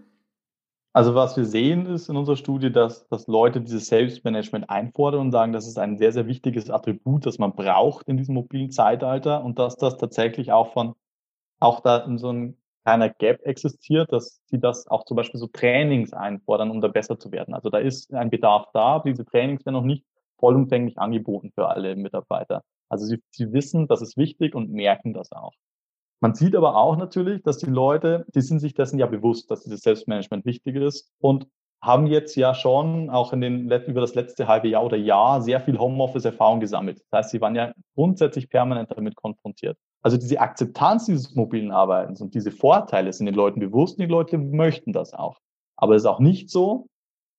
[0.94, 5.30] Also was wir sehen ist in unserer Studie, dass, dass Leute dieses Selbstmanagement einfordern und
[5.32, 9.42] sagen, das ist ein sehr, sehr wichtiges Attribut, das man braucht in diesem mobilen Zeitalter
[9.42, 10.94] und dass das tatsächlich auch von
[11.60, 15.46] auch da in so ein keiner Gap existiert, dass sie das auch zum Beispiel so
[15.46, 17.54] Trainings einfordern, um da besser zu werden.
[17.54, 20.04] Also da ist ein Bedarf da, aber diese Trainings werden noch nicht
[20.38, 22.64] vollumfänglich angeboten für alle Mitarbeiter.
[22.88, 25.54] Also sie, sie wissen, das ist wichtig und merken das auch.
[26.22, 29.64] Man sieht aber auch natürlich, dass die Leute, die sind sich dessen ja bewusst, dass
[29.64, 31.48] dieses Selbstmanagement wichtig ist und
[31.82, 35.60] haben jetzt ja schon auch in den, über das letzte halbe Jahr oder Jahr sehr
[35.60, 37.02] viel Homeoffice-Erfahrung gesammelt.
[37.10, 39.76] Das heißt, sie waren ja grundsätzlich permanent damit konfrontiert.
[40.00, 44.12] Also diese Akzeptanz dieses mobilen Arbeitens und diese Vorteile sind den Leuten bewusst und die
[44.12, 45.40] Leute möchten das auch.
[45.76, 46.86] Aber es ist auch nicht so,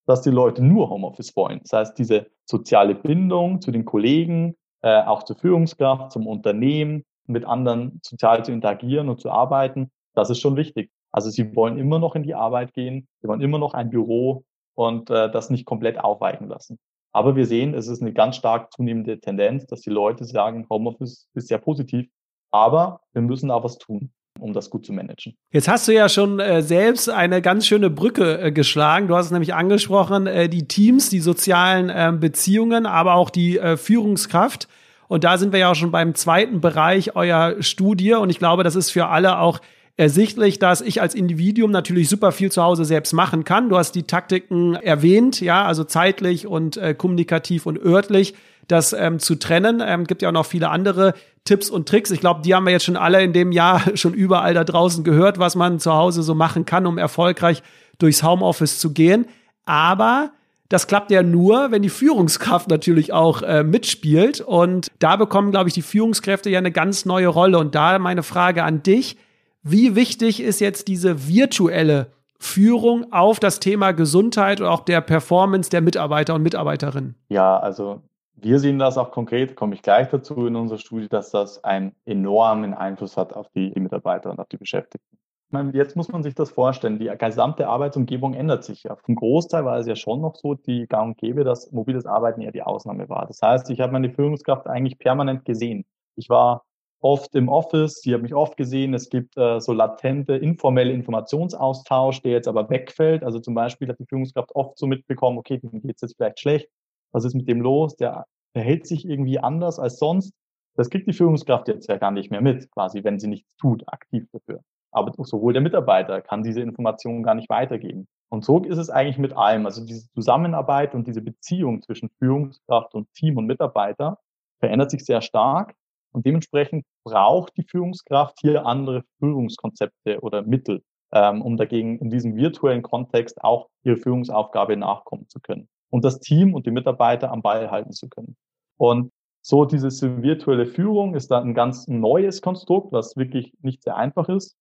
[0.07, 1.61] dass die Leute nur Homeoffice wollen.
[1.61, 7.45] Das heißt, diese soziale Bindung zu den Kollegen, äh, auch zur Führungskraft, zum Unternehmen, mit
[7.45, 10.91] anderen sozial zu interagieren und zu arbeiten, das ist schon wichtig.
[11.11, 14.43] Also sie wollen immer noch in die Arbeit gehen, sie wollen immer noch ein Büro
[14.75, 16.79] und äh, das nicht komplett aufweichen lassen.
[17.11, 21.27] Aber wir sehen, es ist eine ganz stark zunehmende Tendenz, dass die Leute sagen, Homeoffice
[21.35, 22.09] ist sehr positiv,
[22.51, 25.35] aber wir müssen auch was tun um das gut zu managen.
[25.51, 29.07] Jetzt hast du ja schon äh, selbst eine ganz schöne Brücke äh, geschlagen.
[29.07, 33.57] Du hast es nämlich angesprochen, äh, die Teams, die sozialen ähm, Beziehungen, aber auch die
[33.57, 34.67] äh, Führungskraft.
[35.13, 38.13] Und da sind wir ja auch schon beim zweiten Bereich eurer Studie.
[38.13, 39.59] Und ich glaube, das ist für alle auch
[39.95, 43.69] ersichtlich, dass ich als Individuum natürlich super viel zu Hause selbst machen kann.
[43.69, 48.33] Du hast die Taktiken erwähnt, ja, also zeitlich und äh, kommunikativ und örtlich
[48.67, 49.83] das ähm, zu trennen.
[49.85, 52.09] Ähm, gibt ja auch noch viele andere Tipps und Tricks.
[52.09, 55.03] Ich glaube, die haben wir jetzt schon alle in dem Jahr schon überall da draußen
[55.03, 57.61] gehört, was man zu Hause so machen kann, um erfolgreich
[57.99, 59.27] durchs Homeoffice zu gehen.
[59.67, 60.31] Aber
[60.69, 64.41] das klappt ja nur, wenn die Führungskraft natürlich auch äh, mitspielt.
[64.41, 67.59] Und da bekommen, glaube ich, die Führungskräfte ja eine ganz neue Rolle.
[67.59, 69.17] Und da meine Frage an dich.
[69.61, 75.69] Wie wichtig ist jetzt diese virtuelle Führung auf das Thema Gesundheit und auch der Performance
[75.69, 77.15] der Mitarbeiter und Mitarbeiterinnen?
[77.29, 78.01] Ja, also
[78.35, 81.95] wir sehen das auch konkret, komme ich gleich dazu in unserer Studie, dass das einen
[82.05, 85.17] enormen Einfluss hat auf die Mitarbeiter und auf die Beschäftigten.
[85.53, 88.95] Meine, jetzt muss man sich das vorstellen, die gesamte Arbeitsumgebung ändert sich ja.
[88.95, 92.41] Vom Großteil war es ja schon noch so, die gang und gäbe, dass mobiles Arbeiten
[92.41, 93.27] eher die Ausnahme war.
[93.27, 95.85] Das heißt, ich habe meine Führungskraft eigentlich permanent gesehen.
[96.15, 96.63] Ich war
[97.01, 102.23] oft im Office, sie hat mich oft gesehen, es gibt äh, so latente, informelle Informationsaustausch,
[102.23, 103.23] der jetzt aber wegfällt.
[103.23, 106.39] Also zum Beispiel hat die Führungskraft oft so mitbekommen, okay, dem geht es jetzt vielleicht
[106.39, 106.67] schlecht.
[107.11, 107.95] was ist mit dem los?
[107.95, 110.33] Der verhält sich irgendwie anders als sonst.
[110.75, 113.83] Das kriegt die Führungskraft jetzt ja gar nicht mehr mit, quasi, wenn sie nichts tut,
[113.87, 114.61] aktiv dafür.
[114.93, 118.07] Aber sowohl der Mitarbeiter kann diese Informationen gar nicht weitergeben.
[118.29, 119.65] Und so ist es eigentlich mit allem.
[119.65, 124.19] Also diese Zusammenarbeit und diese Beziehung zwischen Führungskraft und Team und Mitarbeiter
[124.59, 125.75] verändert sich sehr stark.
[126.13, 132.35] Und dementsprechend braucht die Führungskraft hier andere Führungskonzepte oder Mittel, ähm, um dagegen in diesem
[132.35, 137.43] virtuellen Kontext auch ihre Führungsaufgabe nachkommen zu können und das Team und die Mitarbeiter am
[137.43, 138.35] Ball halten zu können.
[138.77, 139.11] Und
[139.43, 139.91] so diese
[140.23, 144.55] virtuelle Führung ist da ein ganz neues Konstrukt, was wirklich nicht sehr einfach ist.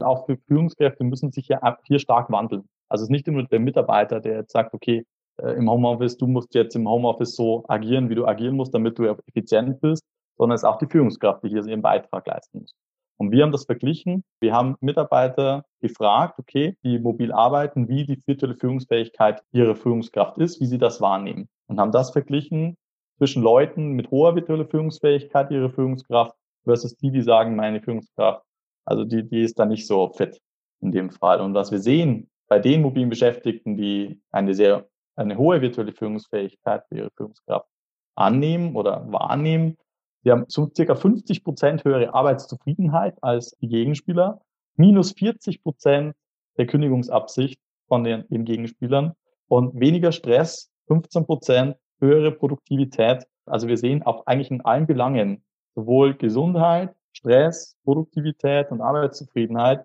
[0.00, 2.68] Auch für Führungskräfte müssen sich ja hier stark wandeln.
[2.88, 5.04] Also es ist nicht nur der Mitarbeiter, der jetzt sagt, okay,
[5.38, 8.98] äh, im Homeoffice, du musst jetzt im Homeoffice so agieren, wie du agieren musst, damit
[8.98, 10.04] du effizient bist,
[10.36, 12.74] sondern es ist auch die Führungskraft, die hier ihren Beitrag leisten muss.
[13.16, 14.24] Und wir haben das verglichen.
[14.40, 20.60] Wir haben Mitarbeiter gefragt, okay, die mobil arbeiten, wie die virtuelle Führungsfähigkeit ihrer Führungskraft ist,
[20.60, 21.48] wie sie das wahrnehmen.
[21.68, 22.76] Und haben das verglichen
[23.18, 28.44] zwischen Leuten mit hoher virtueller Führungsfähigkeit ihrer Führungskraft versus die, die sagen, meine Führungskraft,
[28.84, 30.40] also die, die ist da nicht so fit
[30.80, 31.40] in dem Fall.
[31.40, 36.84] Und was wir sehen bei den mobilen Beschäftigten, die eine sehr, eine hohe virtuelle Führungsfähigkeit
[36.88, 37.66] für ihre Führungskraft
[38.14, 39.76] annehmen oder wahrnehmen,
[40.24, 44.40] die haben so circa 50 Prozent höhere Arbeitszufriedenheit als die Gegenspieler,
[44.76, 46.14] minus 40 Prozent
[46.56, 49.12] der Kündigungsabsicht von den, den Gegenspielern
[49.48, 53.26] und weniger Stress, 15 Prozent höhere Produktivität.
[53.46, 55.44] Also wir sehen auch eigentlich in allen Belangen
[55.74, 59.84] sowohl Gesundheit, Stress, Produktivität und Arbeitszufriedenheit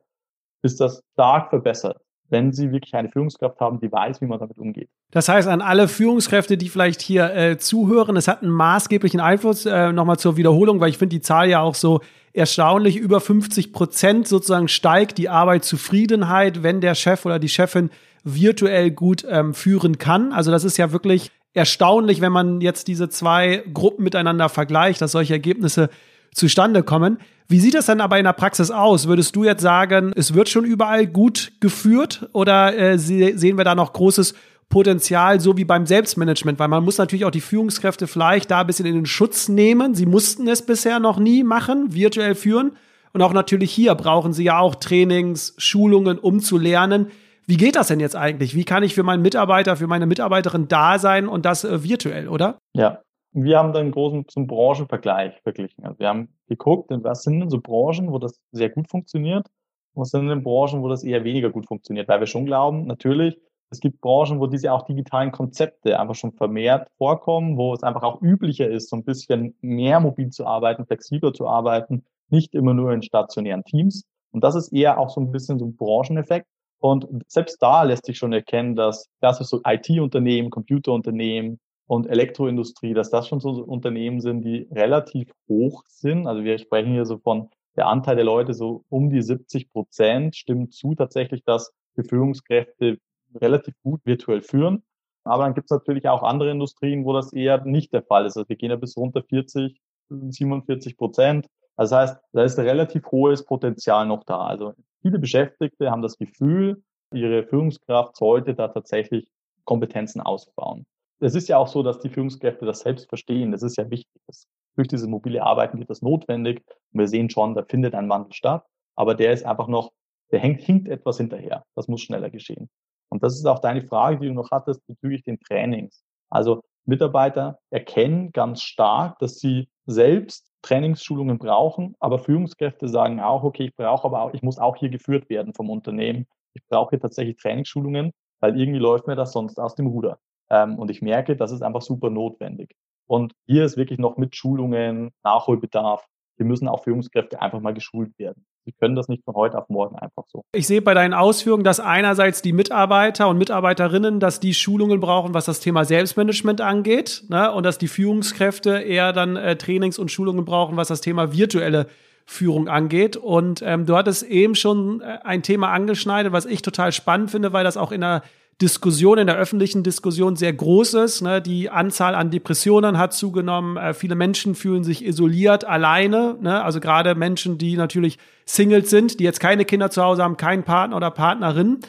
[0.62, 4.58] ist das stark verbessert wenn sie wirklich eine Führungskraft haben, die weiß, wie man damit
[4.58, 4.89] umgeht.
[5.12, 9.65] Das heißt, an alle Führungskräfte, die vielleicht hier äh, zuhören, es hat einen maßgeblichen Einfluss,
[9.65, 12.02] äh, nochmal zur Wiederholung, weil ich finde die Zahl ja auch so
[12.34, 17.89] erstaunlich, über 50 Prozent sozusagen steigt die Arbeitszufriedenheit, wenn der Chef oder die Chefin
[18.24, 20.32] virtuell gut ähm, führen kann.
[20.32, 25.13] Also das ist ja wirklich erstaunlich, wenn man jetzt diese zwei Gruppen miteinander vergleicht, dass
[25.13, 25.89] solche Ergebnisse
[26.34, 27.20] zustande kommen.
[27.48, 29.08] Wie sieht das dann aber in der Praxis aus?
[29.08, 33.74] Würdest du jetzt sagen, es wird schon überall gut geführt oder äh, sehen wir da
[33.74, 34.36] noch großes
[34.70, 36.60] Potenzial, so wie beim Selbstmanagement?
[36.60, 39.96] Weil man muss natürlich auch die Führungskräfte vielleicht da ein bisschen in den Schutz nehmen.
[39.96, 42.74] Sie mussten es bisher noch nie machen, virtuell führen.
[43.13, 47.08] Und auch natürlich hier brauchen sie ja auch Trainings, Schulungen, um zu lernen.
[47.48, 48.54] Wie geht das denn jetzt eigentlich?
[48.54, 52.28] Wie kann ich für meinen Mitarbeiter, für meine Mitarbeiterin da sein und das äh, virtuell,
[52.28, 52.60] oder?
[52.76, 53.00] Ja,
[53.32, 55.86] wir haben da einen großen zum Branchenvergleich verglichen.
[55.86, 59.48] Also wir haben geguckt, was sind denn so Branchen, wo das sehr gut funktioniert
[59.94, 62.86] und was sind denn Branchen, wo das eher weniger gut funktioniert, weil wir schon glauben,
[62.88, 63.38] natürlich,
[63.72, 68.02] es gibt Branchen, wo diese auch digitalen Konzepte einfach schon vermehrt vorkommen, wo es einfach
[68.02, 72.74] auch üblicher ist, so ein bisschen mehr mobil zu arbeiten, flexibler zu arbeiten, nicht immer
[72.74, 74.06] nur in stationären Teams.
[74.32, 76.48] Und das ist eher auch so ein bisschen so ein Brancheneffekt.
[76.80, 82.93] Und selbst da lässt sich schon erkennen, dass das ist so IT-Unternehmen, Computerunternehmen, und Elektroindustrie,
[82.93, 86.28] dass das schon so Unternehmen sind, die relativ hoch sind.
[86.28, 90.36] Also wir sprechen hier so von der Anteil der Leute so um die 70 Prozent
[90.36, 92.99] stimmt zu tatsächlich, dass die Führungskräfte
[93.34, 94.84] relativ gut virtuell führen.
[95.23, 98.38] Aber dann gibt es natürlich auch andere Industrien, wo das eher nicht der Fall ist.
[98.38, 101.47] Also wir gehen ja bis runter 40, 47 Prozent.
[101.75, 104.45] Das heißt, da ist ein relativ hohes Potenzial noch da.
[104.45, 109.32] Also viele Beschäftigte haben das Gefühl, ihre Führungskraft sollte da tatsächlich
[109.65, 110.86] Kompetenzen ausbauen
[111.19, 113.51] es ist ja auch so, dass die Führungskräfte das selbst verstehen.
[113.51, 114.21] Das ist ja wichtig.
[114.27, 116.63] Das, durch dieses mobile Arbeiten wird das notwendig.
[116.93, 118.65] Und wir sehen schon, da findet ein Wandel statt.
[118.95, 119.91] Aber der ist einfach noch,
[120.32, 121.63] der hängt, hinkt etwas hinterher.
[121.75, 122.69] Das muss schneller geschehen.
[123.10, 126.03] Und das ist auch deine Frage, die du noch hattest bezüglich den Trainings.
[126.29, 133.65] Also Mitarbeiter erkennen ganz stark, dass sie selbst Trainingsschulungen brauchen, aber Führungskräfte sagen auch, okay,
[133.65, 136.27] ich brauche aber auch, ich muss auch hier geführt werden vom Unternehmen.
[136.53, 140.19] Ich brauche hier tatsächlich Trainingsschulungen, weil irgendwie läuft mir das sonst aus dem Ruder.
[140.49, 142.75] Ähm, und ich merke, das ist einfach super notwendig.
[143.07, 146.05] Und hier ist wirklich noch mit Schulungen, Nachholbedarf.
[146.38, 148.45] Hier müssen auch Führungskräfte einfach mal geschult werden.
[148.65, 150.43] Sie können das nicht von heute auf morgen einfach so.
[150.53, 155.33] Ich sehe bei deinen Ausführungen, dass einerseits die Mitarbeiter und Mitarbeiterinnen, dass die Schulungen brauchen,
[155.33, 157.51] was das Thema Selbstmanagement angeht, ne?
[157.51, 161.88] und dass die Führungskräfte eher dann äh, Trainings und Schulungen brauchen, was das Thema virtuelle
[162.25, 163.17] Führung angeht.
[163.17, 167.53] Und ähm, du hattest eben schon äh, ein Thema angeschneidet, was ich total spannend finde,
[167.53, 168.21] weil das auch in der
[168.62, 171.22] Diskussion, in der öffentlichen Diskussion sehr groß ist.
[171.22, 171.41] Ne?
[171.41, 173.78] Die Anzahl an Depressionen hat zugenommen.
[173.78, 176.36] Äh, viele Menschen fühlen sich isoliert, alleine.
[176.41, 176.62] Ne?
[176.62, 180.63] Also gerade Menschen, die natürlich Singles sind, die jetzt keine Kinder zu Hause haben, keinen
[180.63, 181.80] Partner oder Partnerin.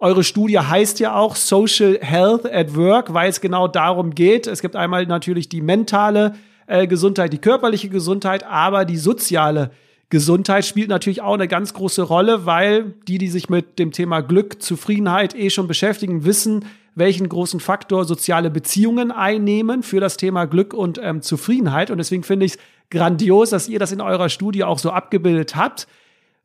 [0.00, 4.48] Eure Studie heißt ja auch Social Health at Work, weil es genau darum geht.
[4.48, 6.34] Es gibt einmal natürlich die mentale
[6.66, 9.70] äh, Gesundheit, die körperliche Gesundheit, aber die soziale
[10.10, 14.22] Gesundheit spielt natürlich auch eine ganz große Rolle, weil die, die sich mit dem Thema
[14.22, 20.46] Glück, Zufriedenheit eh schon beschäftigen, wissen, welchen großen Faktor soziale Beziehungen einnehmen für das Thema
[20.46, 21.90] Glück und ähm, Zufriedenheit.
[21.90, 22.58] Und deswegen finde ich es
[22.90, 25.86] grandios, dass ihr das in eurer Studie auch so abgebildet habt.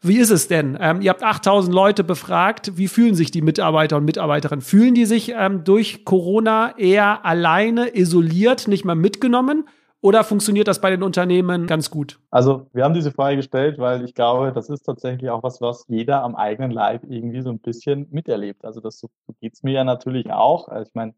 [0.02, 0.78] Wie ist es denn?
[0.82, 2.74] Ähm, ihr habt 8000 Leute befragt.
[2.76, 4.62] Wie fühlen sich die Mitarbeiter und Mitarbeiterinnen?
[4.62, 9.64] Fühlen die sich ähm, durch Corona eher alleine, isoliert, nicht mehr mitgenommen?
[10.04, 12.20] Oder funktioniert das bei den Unternehmen ganz gut?
[12.30, 15.86] Also wir haben diese Frage gestellt, weil ich glaube, das ist tatsächlich auch was, was
[15.88, 18.66] jeder am eigenen Leib irgendwie so ein bisschen miterlebt.
[18.66, 19.08] Also das so
[19.40, 20.68] geht's mir ja natürlich auch.
[20.68, 21.14] Also ich meine,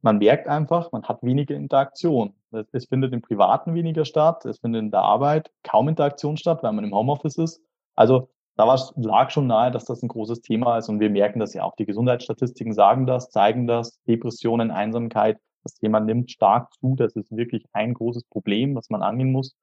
[0.00, 2.32] man merkt einfach, man hat weniger Interaktion.
[2.72, 6.72] Es findet im Privaten weniger statt, es findet in der Arbeit kaum Interaktion statt, weil
[6.72, 7.60] man im Homeoffice ist.
[7.96, 8.64] Also da
[8.96, 11.76] lag schon nahe, dass das ein großes Thema ist und wir merken das ja auch.
[11.76, 16.94] Die Gesundheitsstatistiken sagen das, zeigen das, Depressionen, Einsamkeit, das Thema nimmt stark zu.
[16.96, 19.54] Das ist wirklich ein großes Problem, was man angehen muss.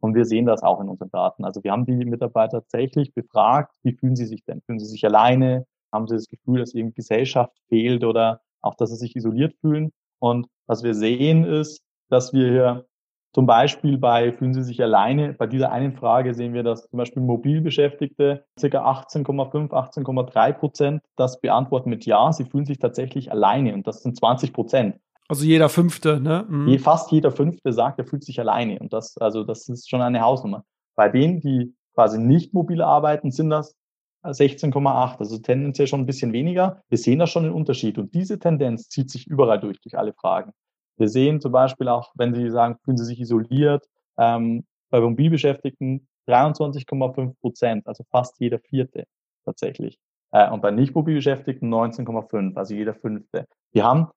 [0.00, 1.44] Und wir sehen das auch in unseren Daten.
[1.44, 4.62] Also wir haben die Mitarbeiter tatsächlich befragt, wie fühlen sie sich denn?
[4.62, 5.66] Fühlen sie sich alleine?
[5.92, 9.92] Haben sie das Gefühl, dass irgendwie Gesellschaft fehlt oder auch, dass sie sich isoliert fühlen?
[10.20, 12.86] Und was wir sehen ist, dass wir hier
[13.34, 16.96] zum Beispiel bei fühlen Sie sich alleine, bei dieser einen Frage sehen wir, dass zum
[16.96, 18.66] Beispiel Mobilbeschäftigte ca.
[18.66, 24.16] 18,5, 18,3 Prozent das beantworten mit Ja, sie fühlen sich tatsächlich alleine und das sind
[24.16, 24.98] 20 Prozent.
[25.28, 26.46] Also jeder Fünfte, ne?
[26.48, 26.78] Mhm.
[26.78, 28.78] Fast jeder Fünfte sagt, er fühlt sich alleine.
[28.78, 30.64] Und das, also das ist schon eine Hausnummer.
[30.96, 33.76] Bei denen, die quasi nicht mobil arbeiten, sind das
[34.24, 36.82] 16,8, also tendenziell schon ein bisschen weniger.
[36.88, 37.98] Wir sehen da schon einen Unterschied.
[37.98, 40.52] Und diese Tendenz zieht sich überall durch, durch alle Fragen.
[40.96, 43.86] Wir sehen zum Beispiel auch, wenn Sie sagen, fühlen Sie sich isoliert,
[44.16, 49.04] ähm, bei Mobilbeschäftigten 23,5 Prozent, also fast jeder Vierte
[49.44, 49.98] tatsächlich.
[50.32, 53.46] Äh, und bei Nicht-Mobilbeschäftigten 19,5, also jeder Fünfte.
[53.72, 54.08] Wir haben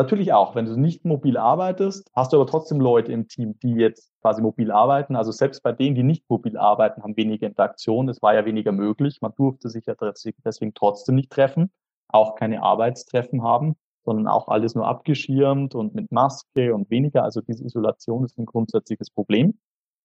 [0.00, 3.74] Natürlich auch, wenn du nicht mobil arbeitest, hast du aber trotzdem Leute im Team, die
[3.74, 5.14] jetzt quasi mobil arbeiten.
[5.14, 8.08] Also selbst bei denen, die nicht mobil arbeiten, haben weniger Interaktion.
[8.08, 9.18] Es war ja weniger möglich.
[9.20, 9.94] Man durfte sich ja
[10.42, 11.70] deswegen trotzdem nicht treffen,
[12.08, 17.22] auch keine Arbeitstreffen haben, sondern auch alles nur abgeschirmt und mit Maske und weniger.
[17.22, 19.58] Also diese Isolation ist ein grundsätzliches Problem.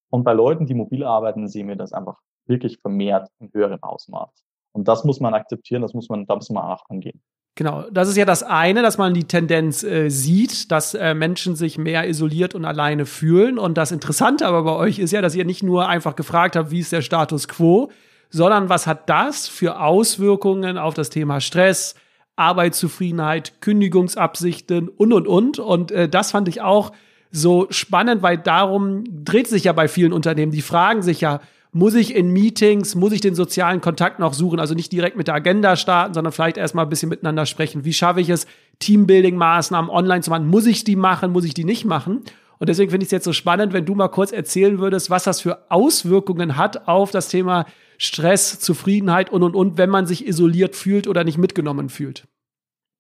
[0.10, 4.44] Und bei Leuten, die mobil arbeiten, sehen wir das einfach wirklich vermehrt in höherem Ausmaß.
[4.74, 7.22] Und das muss man akzeptieren, das muss man, da muss man auch angehen.
[7.58, 11.56] Genau, das ist ja das eine, dass man die Tendenz äh, sieht, dass äh, Menschen
[11.56, 13.58] sich mehr isoliert und alleine fühlen.
[13.58, 16.72] Und das Interessante aber bei euch ist ja, dass ihr nicht nur einfach gefragt habt,
[16.72, 17.92] wie ist der Status quo,
[18.30, 21.96] sondern was hat das für Auswirkungen auf das Thema Stress,
[22.36, 25.58] Arbeitszufriedenheit, Kündigungsabsichten und, und, und.
[25.58, 26.92] Und äh, das fand ich auch
[27.32, 30.52] so spannend, weil darum dreht sich ja bei vielen Unternehmen.
[30.52, 31.40] Die fragen sich ja,
[31.76, 35.28] muss ich in Meetings, muss ich den sozialen Kontakt noch suchen, also nicht direkt mit
[35.28, 37.84] der Agenda starten, sondern vielleicht erstmal ein bisschen miteinander sprechen.
[37.84, 38.48] Wie schaffe ich es,
[38.80, 40.48] Teambuilding-Maßnahmen online zu machen?
[40.48, 42.24] Muss ich die machen, muss ich die nicht machen?
[42.60, 45.26] Und deswegen finde ich es jetzt so spannend, wenn du mal kurz erzählen würdest, was
[45.26, 47.66] das für Auswirkungen hat auf das Thema
[47.98, 52.26] Stress, Zufriedenheit und, und, und, wenn man sich isoliert fühlt oder nicht mitgenommen fühlt.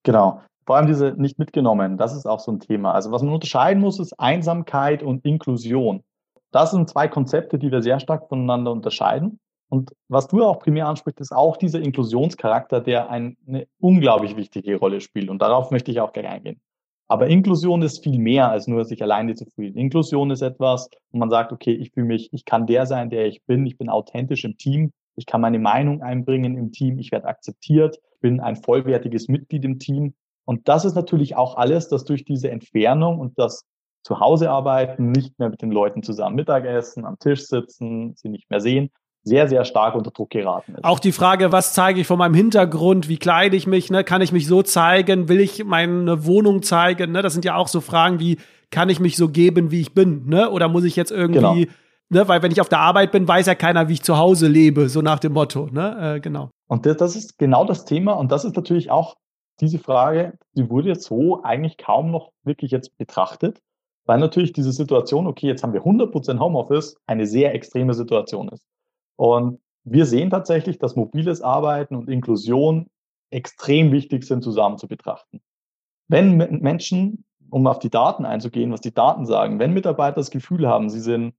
[0.04, 0.42] Genau.
[0.66, 2.92] Vor allem diese nicht mitgenommen, das ist auch so ein Thema.
[2.92, 6.04] Also was man unterscheiden muss, ist Einsamkeit und Inklusion.
[6.56, 9.42] Das sind zwei Konzepte, die wir sehr stark voneinander unterscheiden.
[9.68, 13.36] Und was du auch primär ansprichst, ist auch dieser Inklusionscharakter, der eine
[13.82, 15.30] unglaublich wichtige Rolle spielt.
[15.30, 16.62] Und darauf möchte ich auch gleich eingehen.
[17.10, 19.76] Aber Inklusion ist viel mehr als nur sich alleine zu fühlen.
[19.76, 23.26] Inklusion ist etwas, wo man sagt, okay, ich fühle mich, ich kann der sein, der
[23.26, 27.12] ich bin, ich bin authentisch im Team, ich kann meine Meinung einbringen im Team, ich
[27.12, 30.14] werde akzeptiert, bin ein vollwertiges Mitglied im Team.
[30.46, 33.66] Und das ist natürlich auch alles, das durch diese Entfernung und das
[34.06, 38.52] zu Hause arbeiten, nicht mehr mit den Leuten zusammen Mittagessen, am Tisch sitzen, sie nicht
[38.52, 38.92] mehr sehen,
[39.24, 40.84] sehr, sehr stark unter Druck geraten ist.
[40.84, 44.04] Auch die Frage, was zeige ich von meinem Hintergrund, wie kleide ich mich, ne?
[44.04, 47.24] kann ich mich so zeigen, will ich meine Wohnung zeigen, ne?
[47.24, 48.38] das sind ja auch so Fragen wie,
[48.70, 50.52] kann ich mich so geben, wie ich bin, ne?
[50.52, 51.74] oder muss ich jetzt irgendwie, genau.
[52.10, 52.28] ne?
[52.28, 54.88] weil wenn ich auf der Arbeit bin, weiß ja keiner, wie ich zu Hause lebe,
[54.88, 56.18] so nach dem Motto, ne?
[56.18, 56.52] Äh, genau.
[56.68, 59.16] Und das, das ist genau das Thema und das ist natürlich auch
[59.60, 63.62] diese Frage, die wurde jetzt so eigentlich kaum noch wirklich jetzt betrachtet.
[64.06, 68.66] Weil natürlich diese Situation, okay, jetzt haben wir 100% Homeoffice, eine sehr extreme Situation ist.
[69.16, 72.88] Und wir sehen tatsächlich, dass mobiles Arbeiten und Inklusion
[73.32, 75.42] extrem wichtig sind, zusammen zu betrachten.
[76.08, 80.68] Wenn Menschen, um auf die Daten einzugehen, was die Daten sagen, wenn Mitarbeiter das Gefühl
[80.68, 81.34] haben, sie sind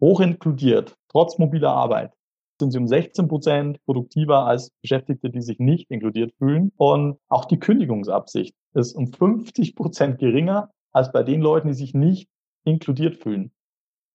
[0.00, 2.12] hoch inkludiert, trotz mobiler Arbeit,
[2.60, 6.72] sind sie um 16 Prozent produktiver als Beschäftigte, die sich nicht inkludiert fühlen.
[6.76, 11.94] Und auch die Kündigungsabsicht ist um 50 Prozent geringer als bei den Leuten, die sich
[11.94, 12.28] nicht
[12.64, 13.52] inkludiert fühlen.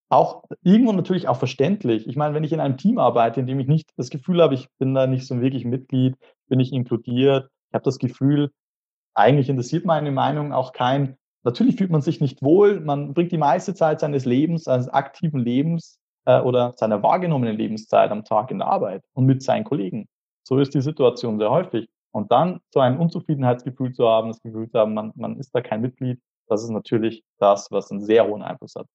[0.10, 2.08] Auch irgendwo natürlich auch verständlich.
[2.08, 4.54] Ich meine, wenn ich in einem Team arbeite, in dem ich nicht das Gefühl habe,
[4.54, 6.16] ich bin da nicht so wirklich Mitglied,
[6.48, 8.52] bin ich inkludiert, ich habe das Gefühl,
[9.14, 11.18] eigentlich interessiert meine Meinung auch kein.
[11.44, 15.40] Natürlich fühlt man sich nicht wohl, man bringt die meiste Zeit seines Lebens, seines aktiven
[15.42, 20.08] Lebens äh, oder seiner wahrgenommenen Lebenszeit am Tag in der Arbeit und mit seinen Kollegen.
[20.44, 21.90] So ist die Situation sehr häufig.
[22.12, 25.62] Und dann so ein Unzufriedenheitsgefühl zu haben, das Gefühl zu haben, man, man ist da
[25.62, 28.88] kein Mitglied, das ist natürlich das, was einen sehr hohen Einfluss hat.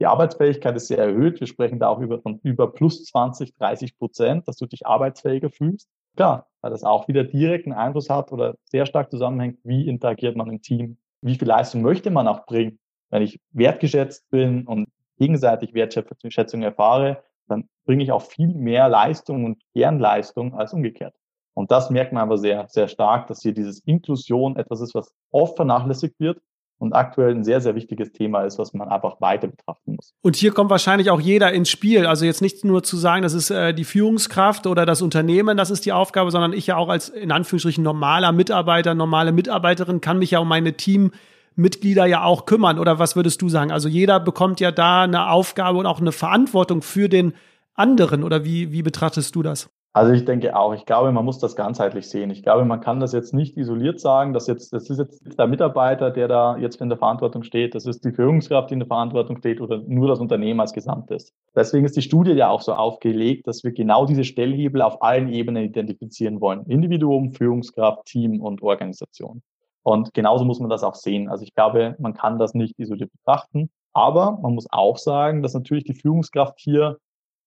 [0.00, 1.40] Die Arbeitsfähigkeit ist sehr erhöht.
[1.40, 5.50] Wir sprechen da auch über, von über plus 20, 30 Prozent, dass du dich arbeitsfähiger
[5.50, 5.88] fühlst.
[6.16, 10.48] Klar, weil das auch wieder direkten Einfluss hat oder sehr stark zusammenhängt, wie interagiert man
[10.50, 12.78] im Team, wie viel Leistung möchte man auch bringen.
[13.10, 14.88] Wenn ich wertgeschätzt bin und
[15.18, 21.14] gegenseitig Wertschätzung erfahre, dann bringe ich auch viel mehr Leistung und Gernleistung als umgekehrt.
[21.52, 25.12] Und das merkt man aber sehr, sehr stark, dass hier dieses Inklusion etwas ist, was
[25.30, 26.40] oft vernachlässigt wird
[26.80, 30.14] und aktuell ein sehr, sehr wichtiges Thema ist, was man einfach weiter betrachten muss.
[30.22, 32.06] Und hier kommt wahrscheinlich auch jeder ins Spiel.
[32.06, 35.70] Also jetzt nicht nur zu sagen, das ist äh, die Führungskraft oder das Unternehmen, das
[35.70, 40.18] ist die Aufgabe, sondern ich ja auch als in Anführungsstrichen normaler Mitarbeiter, normale Mitarbeiterin kann
[40.18, 42.78] mich ja um meine Teammitglieder ja auch kümmern.
[42.78, 43.70] Oder was würdest du sagen?
[43.70, 47.34] Also jeder bekommt ja da eine Aufgabe und auch eine Verantwortung für den
[47.74, 48.24] anderen.
[48.24, 49.68] Oder wie, wie betrachtest du das?
[49.92, 52.30] Also ich denke auch, ich glaube, man muss das ganzheitlich sehen.
[52.30, 55.48] Ich glaube, man kann das jetzt nicht isoliert sagen, dass jetzt, das ist jetzt der
[55.48, 58.86] Mitarbeiter, der da jetzt in der Verantwortung steht, das ist die Führungskraft, die in der
[58.86, 61.34] Verantwortung steht oder nur das Unternehmen als Gesamtes.
[61.56, 65.28] Deswegen ist die Studie ja auch so aufgelegt, dass wir genau diese Stellhebel auf allen
[65.28, 66.66] Ebenen identifizieren wollen.
[66.66, 69.42] Individuum, Führungskraft, Team und Organisation.
[69.82, 71.28] Und genauso muss man das auch sehen.
[71.28, 73.70] Also ich glaube, man kann das nicht isoliert betrachten.
[73.92, 76.98] Aber man muss auch sagen, dass natürlich die Führungskraft hier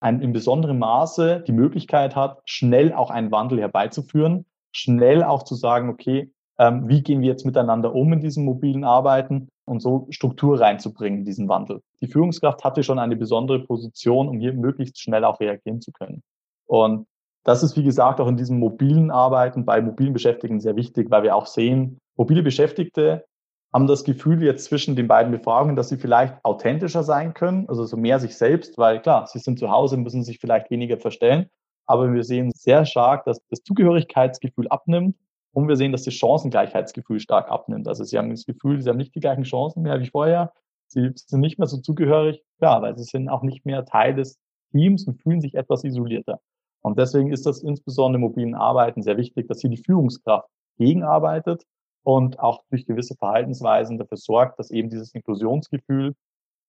[0.03, 5.55] ein, in besonderem Maße die Möglichkeit hat, schnell auch einen Wandel herbeizuführen, schnell auch zu
[5.55, 10.07] sagen, okay, ähm, wie gehen wir jetzt miteinander um in diesem mobilen Arbeiten und so
[10.09, 11.81] Struktur reinzubringen in diesen Wandel.
[12.01, 16.21] Die Führungskraft hatte schon eine besondere Position, um hier möglichst schnell auch reagieren zu können.
[16.67, 17.07] Und
[17.45, 21.23] das ist, wie gesagt, auch in diesem mobilen Arbeiten bei mobilen Beschäftigten sehr wichtig, weil
[21.23, 23.25] wir auch sehen, mobile Beschäftigte
[23.73, 27.85] haben das Gefühl jetzt zwischen den beiden Befragungen, dass sie vielleicht authentischer sein können, also
[27.85, 31.49] so mehr sich selbst, weil klar, sie sind zu Hause, müssen sich vielleicht weniger verstellen,
[31.87, 35.17] aber wir sehen sehr stark, dass das Zugehörigkeitsgefühl abnimmt
[35.53, 37.87] und wir sehen, dass das Chancengleichheitsgefühl stark abnimmt.
[37.87, 40.53] Also sie haben das Gefühl, sie haben nicht die gleichen Chancen mehr wie vorher,
[40.87, 44.39] sie sind nicht mehr so zugehörig, klar, weil sie sind auch nicht mehr Teil des
[44.71, 46.39] Teams und fühlen sich etwas isolierter.
[46.81, 50.47] Und deswegen ist das insbesondere im mobilen Arbeiten sehr wichtig, dass hier die Führungskraft
[50.77, 51.63] gegenarbeitet
[52.03, 56.13] und auch durch gewisse Verhaltensweisen dafür sorgt, dass eben dieses Inklusionsgefühl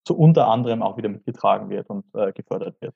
[0.05, 2.95] zu unter anderem auch wieder mitgetragen wird und äh, gefördert wird.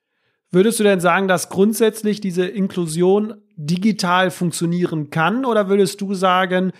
[0.51, 5.45] Würdest du denn sagen, dass grundsätzlich diese Inklusion digital funktionieren kann?
[5.45, 6.71] Oder würdest du sagen,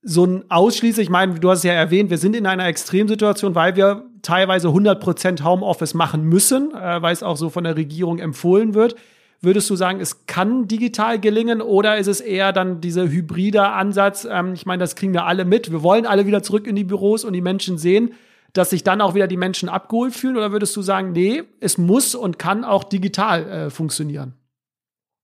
[0.00, 3.54] so ein ausschließlich, ich meine, du hast es ja erwähnt, wir sind in einer Extremsituation,
[3.54, 7.76] weil wir teilweise 100 Prozent Homeoffice machen müssen, äh, weil es auch so von der
[7.76, 8.94] Regierung empfohlen wird.
[9.40, 14.26] Würdest du sagen, es kann digital gelingen oder ist es eher dann dieser hybride Ansatz?
[14.28, 15.70] Ähm, ich meine, das kriegen wir alle mit.
[15.70, 18.14] Wir wollen alle wieder zurück in die Büros und die Menschen sehen,
[18.52, 20.36] dass sich dann auch wieder die Menschen abgeholt fühlen?
[20.36, 24.34] Oder würdest du sagen, nee, es muss und kann auch digital äh, funktionieren?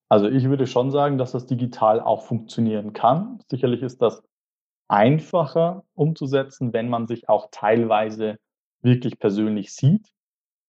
[0.09, 3.41] Also ich würde schon sagen, dass das digital auch funktionieren kann.
[3.51, 4.23] Sicherlich ist das
[4.89, 8.37] einfacher umzusetzen, wenn man sich auch teilweise
[8.83, 10.12] wirklich persönlich sieht.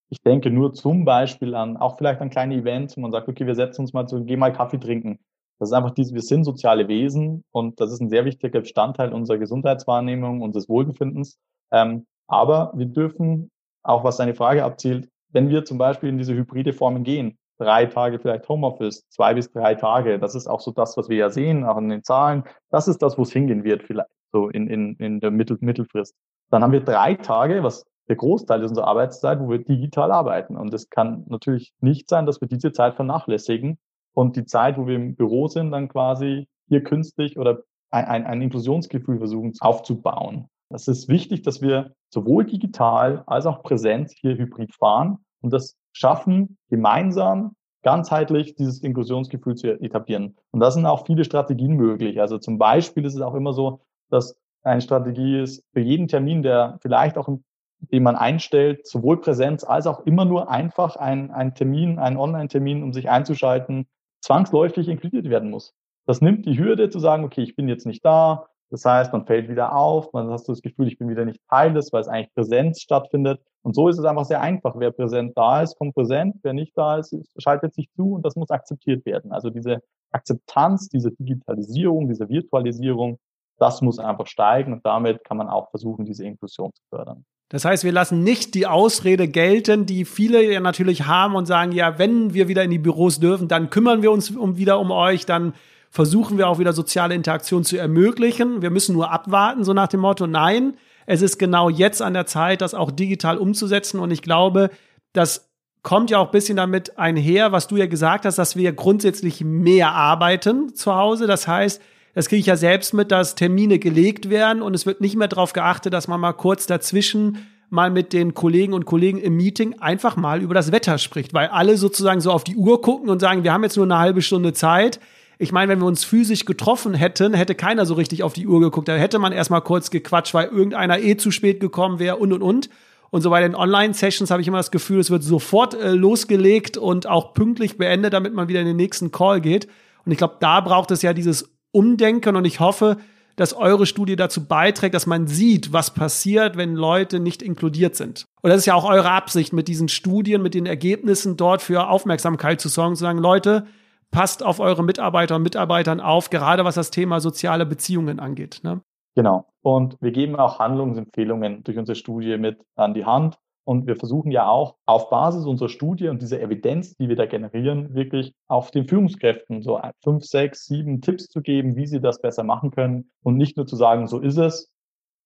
[0.09, 3.47] Ich denke nur zum Beispiel an, auch vielleicht an kleine Events, wo man sagt, okay,
[3.47, 5.19] wir setzen uns mal zu, geh mal Kaffee trinken.
[5.59, 9.13] Das ist einfach diese, wir sind soziale Wesen und das ist ein sehr wichtiger Bestandteil
[9.13, 11.39] unserer Gesundheitswahrnehmung, unseres Wohlbefindens.
[11.71, 13.49] Ähm, aber wir dürfen,
[13.83, 17.85] auch was deine Frage abzielt, wenn wir zum Beispiel in diese hybride Formen gehen, drei
[17.85, 21.29] Tage vielleicht Homeoffice, zwei bis drei Tage, das ist auch so das, was wir ja
[21.29, 24.67] sehen, auch in den Zahlen, das ist das, wo es hingehen wird, vielleicht so in,
[24.67, 26.13] in, in der Mittel, Mittelfrist.
[26.51, 30.57] Dann haben wir drei Tage, was der Großteil ist unserer Arbeitszeit, wo wir digital arbeiten.
[30.57, 33.77] Und es kann natürlich nicht sein, dass wir diese Zeit vernachlässigen
[34.13, 38.25] und die Zeit, wo wir im Büro sind, dann quasi hier künstlich oder ein, ein,
[38.25, 40.47] ein Inklusionsgefühl versuchen aufzubauen.
[40.69, 45.77] Es ist wichtig, dass wir sowohl digital als auch präsent hier hybrid fahren und das
[45.93, 50.35] schaffen, gemeinsam ganzheitlich dieses Inklusionsgefühl zu etablieren.
[50.51, 52.19] Und da sind auch viele Strategien möglich.
[52.19, 56.41] Also zum Beispiel ist es auch immer so, dass eine Strategie ist, für jeden Termin,
[56.41, 57.43] der vielleicht auch im
[57.91, 62.83] den man einstellt, sowohl Präsenz als auch immer nur einfach ein, ein Termin, ein Online-Termin,
[62.83, 63.87] um sich einzuschalten,
[64.21, 65.73] zwangsläufig inkludiert werden muss.
[66.05, 68.47] Das nimmt die Hürde zu sagen, okay, ich bin jetzt nicht da.
[68.69, 71.73] Das heißt, man fällt wieder auf, man hast das Gefühl, ich bin wieder nicht Teil
[71.73, 73.39] des, weil es eigentlich Präsenz stattfindet.
[73.61, 74.75] Und so ist es einfach sehr einfach.
[74.77, 76.37] Wer präsent da ist, kommt präsent.
[76.43, 79.31] Wer nicht da ist, schaltet sich zu und das muss akzeptiert werden.
[79.31, 79.81] Also diese
[80.11, 83.19] Akzeptanz, diese Digitalisierung, diese Virtualisierung,
[83.57, 87.25] das muss einfach steigen und damit kann man auch versuchen, diese Inklusion zu fördern.
[87.49, 91.71] Das heißt, wir lassen nicht die Ausrede gelten, die viele ja natürlich haben und sagen,
[91.71, 94.89] ja, wenn wir wieder in die Büros dürfen, dann kümmern wir uns um, wieder um
[94.89, 95.53] euch, dann
[95.91, 98.61] versuchen wir auch wieder soziale Interaktion zu ermöglichen.
[98.61, 100.73] Wir müssen nur abwarten, so nach dem Motto, nein,
[101.05, 103.99] es ist genau jetzt an der Zeit, das auch digital umzusetzen.
[103.99, 104.71] Und ich glaube,
[105.13, 105.49] das
[105.83, 109.41] kommt ja auch ein bisschen damit einher, was du ja gesagt hast, dass wir grundsätzlich
[109.43, 111.27] mehr arbeiten zu Hause.
[111.27, 111.81] Das heißt,
[112.15, 115.27] das kriege ich ja selbst mit, dass Termine gelegt werden und es wird nicht mehr
[115.27, 119.79] darauf geachtet, dass man mal kurz dazwischen mal mit den Kollegen und Kollegen im Meeting
[119.79, 123.19] einfach mal über das Wetter spricht, weil alle sozusagen so auf die Uhr gucken und
[123.19, 124.99] sagen, wir haben jetzt nur eine halbe Stunde Zeit.
[125.39, 128.61] Ich meine, wenn wir uns physisch getroffen hätten, hätte keiner so richtig auf die Uhr
[128.61, 128.87] geguckt.
[128.87, 132.41] Da hätte man erstmal kurz gequatscht, weil irgendeiner eh zu spät gekommen wäre und und
[132.41, 132.69] und.
[133.09, 136.77] Und so bei den Online-Sessions habe ich immer das Gefühl, es wird sofort äh, losgelegt
[136.77, 139.67] und auch pünktlich beendet, damit man wieder in den nächsten Call geht.
[140.05, 142.97] Und ich glaube, da braucht es ja dieses Umdenken und ich hoffe,
[143.35, 148.25] dass eure Studie dazu beiträgt, dass man sieht, was passiert, wenn Leute nicht inkludiert sind.
[148.41, 151.89] Und das ist ja auch eure Absicht mit diesen Studien, mit den Ergebnissen dort für
[151.89, 153.65] Aufmerksamkeit zu sorgen, zu sagen, Leute,
[154.11, 158.61] passt auf eure Mitarbeiter und Mitarbeitern auf, gerade was das Thema soziale Beziehungen angeht.
[158.63, 158.81] Ne?
[159.15, 159.45] Genau.
[159.61, 163.37] Und wir geben auch Handlungsempfehlungen durch unsere Studie mit an die Hand.
[163.65, 167.25] Und wir versuchen ja auch auf Basis unserer Studie und dieser Evidenz, die wir da
[167.25, 172.21] generieren, wirklich auf den Führungskräften so fünf, sechs, sieben Tipps zu geben, wie sie das
[172.21, 174.71] besser machen können und nicht nur zu sagen, so ist es,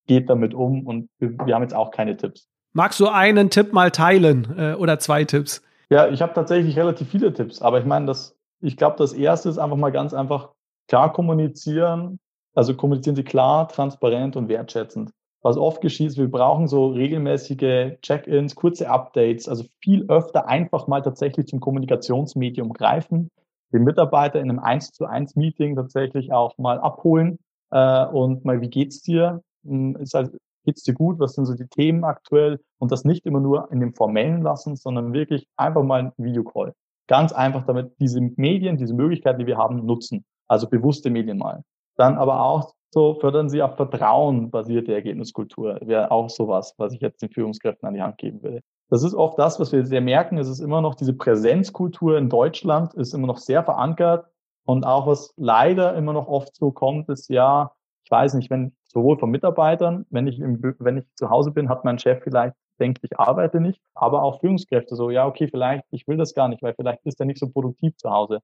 [0.07, 2.47] geht damit um und wir, wir haben jetzt auch keine Tipps.
[2.71, 5.61] Magst du einen Tipp mal teilen äh, oder zwei Tipps?
[5.89, 9.49] Ja, ich habe tatsächlich relativ viele Tipps, aber ich meine, das, ich glaube, das erste
[9.49, 10.51] ist einfach mal ganz einfach
[10.87, 12.19] klar kommunizieren.
[12.55, 15.11] Also kommunizieren Sie klar, transparent und wertschätzend
[15.41, 21.01] was oft geschieht, wir brauchen so regelmäßige Check-ins, kurze Updates, also viel öfter einfach mal
[21.01, 23.29] tatsächlich zum Kommunikationsmedium greifen,
[23.71, 27.39] den Mitarbeiter in einem 1 zu 1 Meeting tatsächlich auch mal abholen
[27.71, 29.41] äh, und mal, wie geht's dir?
[29.63, 30.35] Hm, ist halt,
[30.65, 31.19] geht's dir gut?
[31.19, 32.59] Was sind so die Themen aktuell?
[32.79, 36.73] Und das nicht immer nur in dem Formellen lassen, sondern wirklich einfach mal ein Videocall.
[37.07, 40.25] Ganz einfach damit diese Medien, diese Möglichkeiten, die wir haben, nutzen.
[40.47, 41.63] Also bewusste Medien mal.
[41.95, 45.79] Dann aber auch so fördern sie auch vertrauenbasierte Ergebniskultur.
[45.81, 48.61] Wäre auch sowas, was ich jetzt den Führungskräften an die Hand geben will.
[48.89, 50.37] Das ist oft das, was wir sehr merken.
[50.37, 54.25] Es ist immer noch diese Präsenzkultur in Deutschland ist immer noch sehr verankert.
[54.65, 57.71] Und auch was leider immer noch oft so kommt, ist ja,
[58.03, 61.69] ich weiß nicht, wenn sowohl von Mitarbeitern, wenn ich, im, wenn ich zu Hause bin,
[61.69, 65.85] hat mein Chef vielleicht denkt, ich arbeite nicht, aber auch Führungskräfte so, ja, okay, vielleicht,
[65.91, 68.39] ich will das gar nicht, weil vielleicht ist er nicht so produktiv zu Hause.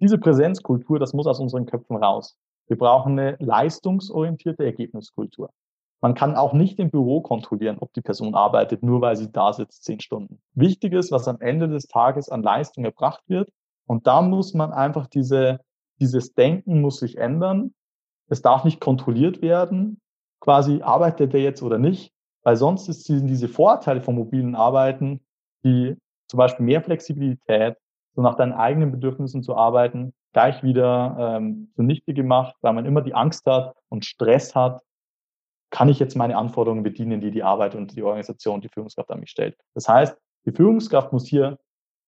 [0.00, 2.36] Diese Präsenzkultur, das muss aus unseren Köpfen raus.
[2.66, 5.50] Wir brauchen eine leistungsorientierte Ergebniskultur.
[6.00, 9.52] Man kann auch nicht im Büro kontrollieren, ob die Person arbeitet, nur weil sie da
[9.52, 10.40] sitzt zehn Stunden.
[10.54, 13.50] Wichtig ist, was am Ende des Tages an Leistung erbracht wird.
[13.86, 15.60] Und da muss man einfach diese,
[16.00, 17.74] dieses Denken muss sich ändern.
[18.28, 20.00] Es darf nicht kontrolliert werden,
[20.40, 22.12] quasi arbeitet der jetzt oder nicht,
[22.42, 25.20] weil sonst ist diese Vorteile vom mobilen Arbeiten,
[25.64, 25.96] die
[26.28, 27.76] zum Beispiel mehr Flexibilität,
[28.14, 33.00] so nach deinen eigenen Bedürfnissen zu arbeiten, gleich wieder ähm, zunichte gemacht, weil man immer
[33.00, 34.82] die Angst hat und Stress hat,
[35.70, 39.20] kann ich jetzt meine Anforderungen bedienen, die die Arbeit und die Organisation, die Führungskraft an
[39.20, 39.56] mich stellt.
[39.72, 40.14] Das heißt,
[40.44, 41.58] die Führungskraft muss hier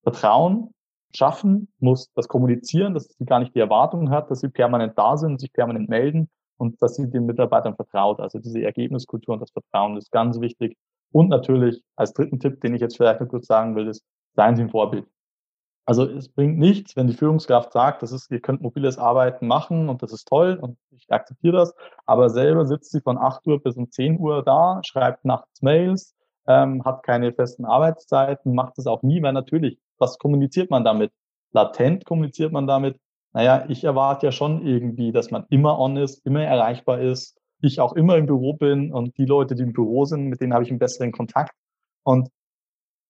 [0.03, 0.74] Vertrauen
[1.16, 5.16] schaffen, muss das kommunizieren, dass sie gar nicht die Erwartung hat, dass sie permanent da
[5.16, 8.20] sind, sich permanent melden und dass sie den Mitarbeitern vertraut.
[8.20, 10.76] Also diese Ergebniskultur und das Vertrauen ist ganz wichtig.
[11.12, 14.05] Und natürlich als dritten Tipp, den ich jetzt vielleicht noch kurz sagen will, ist,
[14.35, 15.07] seien Sie ein Vorbild.
[15.89, 19.89] Also es bringt nichts, wenn die Führungskraft sagt, das ist, ihr könnt mobiles Arbeiten machen
[19.89, 21.74] und das ist toll und ich akzeptiere das,
[22.05, 26.14] aber selber sitzt sie von 8 Uhr bis um 10 Uhr da, schreibt nachts Mails,
[26.47, 31.11] ähm, hat keine festen Arbeitszeiten, macht es auch nie, weil natürlich, was kommuniziert man damit?
[31.53, 33.01] Latent kommuniziert man damit,
[33.32, 37.80] naja, ich erwarte ja schon irgendwie, dass man immer on ist, immer erreichbar ist, ich
[37.80, 40.64] auch immer im Büro bin und die Leute, die im Büro sind, mit denen habe
[40.64, 41.55] ich einen besseren Kontakt.
[42.03, 42.28] Und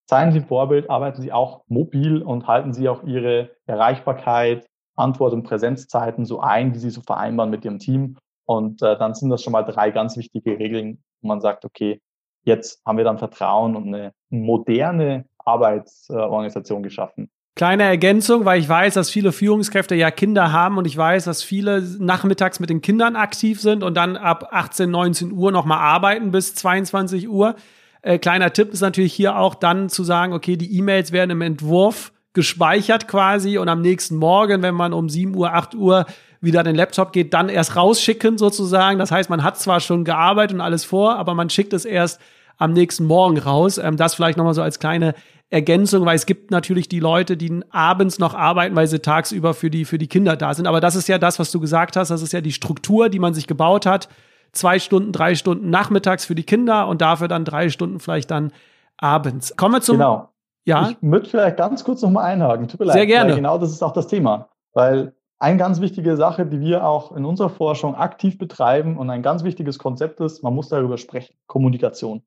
[0.09, 5.43] Seien Sie Vorbild, arbeiten Sie auch mobil und halten Sie auch Ihre Erreichbarkeit, Antwort- und
[5.43, 8.17] Präsenzzeiten so ein, wie Sie so vereinbaren mit Ihrem Team.
[8.47, 12.01] Und äh, dann sind das schon mal drei ganz wichtige Regeln, wo man sagt, okay,
[12.45, 17.29] jetzt haben wir dann Vertrauen und eine moderne Arbeitsorganisation geschaffen.
[17.55, 21.43] Kleine Ergänzung, weil ich weiß, dass viele Führungskräfte ja Kinder haben und ich weiß, dass
[21.43, 26.31] viele nachmittags mit den Kindern aktiv sind und dann ab 18, 19 Uhr nochmal arbeiten
[26.31, 27.57] bis 22 Uhr.
[28.03, 31.43] Äh, kleiner Tipp ist natürlich hier auch dann zu sagen, okay, die E-Mails werden im
[31.43, 36.07] Entwurf gespeichert quasi und am nächsten Morgen, wenn man um 7 Uhr, 8 Uhr
[36.41, 38.99] wieder an den Laptop geht, dann erst rausschicken sozusagen.
[38.99, 42.21] Das heißt, man hat zwar schon gearbeitet und alles vor, aber man schickt es erst
[42.57, 43.79] am nächsten Morgen raus.
[43.79, 45.15] Ähm, das vielleicht nochmal so als kleine
[45.51, 49.71] Ergänzung, weil es gibt natürlich die Leute, die abends noch arbeiten, weil sie tagsüber für
[49.71, 50.67] die, für die Kinder da sind.
[50.67, 52.11] Aber das ist ja das, was du gesagt hast.
[52.11, 54.09] Das ist ja die Struktur, die man sich gebaut hat
[54.53, 58.53] zwei Stunden, drei Stunden nachmittags für die Kinder und dafür dann drei Stunden vielleicht dann
[58.97, 59.57] abends.
[59.57, 59.97] Kommen wir zum.
[59.97, 60.29] Genau.
[60.65, 60.91] Ja.
[60.91, 62.69] Ich würde vielleicht ganz kurz nochmal einhaken.
[62.69, 63.35] Tut mir Sehr leid, gerne.
[63.35, 64.49] genau das ist auch das Thema.
[64.75, 69.23] Weil eine ganz wichtige Sache, die wir auch in unserer Forschung aktiv betreiben und ein
[69.23, 72.23] ganz wichtiges Konzept ist, man muss darüber sprechen, Kommunikation.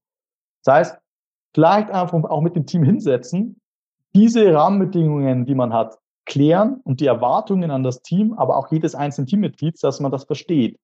[0.63, 0.97] Das heißt,
[1.53, 3.59] vielleicht einfach auch mit dem Team hinsetzen,
[4.15, 8.95] diese Rahmenbedingungen, die man hat, klären und die Erwartungen an das Team, aber auch jedes
[8.95, 10.79] einzelne Teammitglied, dass man das versteht.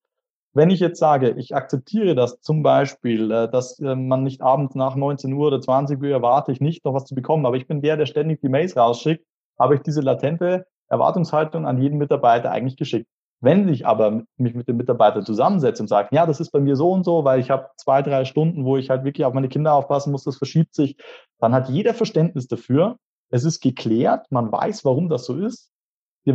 [0.58, 4.74] Wenn ich jetzt sage, ich akzeptiere das zum Beispiel, äh, dass äh, man nicht abends
[4.74, 7.68] nach 19 Uhr oder 20 Uhr erwarte ich nicht noch was zu bekommen, aber ich
[7.68, 9.24] bin der, der ständig die Mails rausschickt,
[9.60, 13.08] habe ich diese latente Erwartungshaltung an jeden Mitarbeiter eigentlich geschickt.
[13.40, 16.76] Wenn ich aber mich mit dem Mitarbeiter zusammensetze und sage, ja, das ist bei mir
[16.76, 19.50] so und so, weil ich habe zwei, drei Stunden, wo ich halt wirklich auf meine
[19.50, 20.98] Kinder aufpassen muss, das verschiebt sich,
[21.40, 22.98] dann hat jeder Verständnis dafür.
[23.30, 25.70] Es ist geklärt, man weiß, warum das so ist.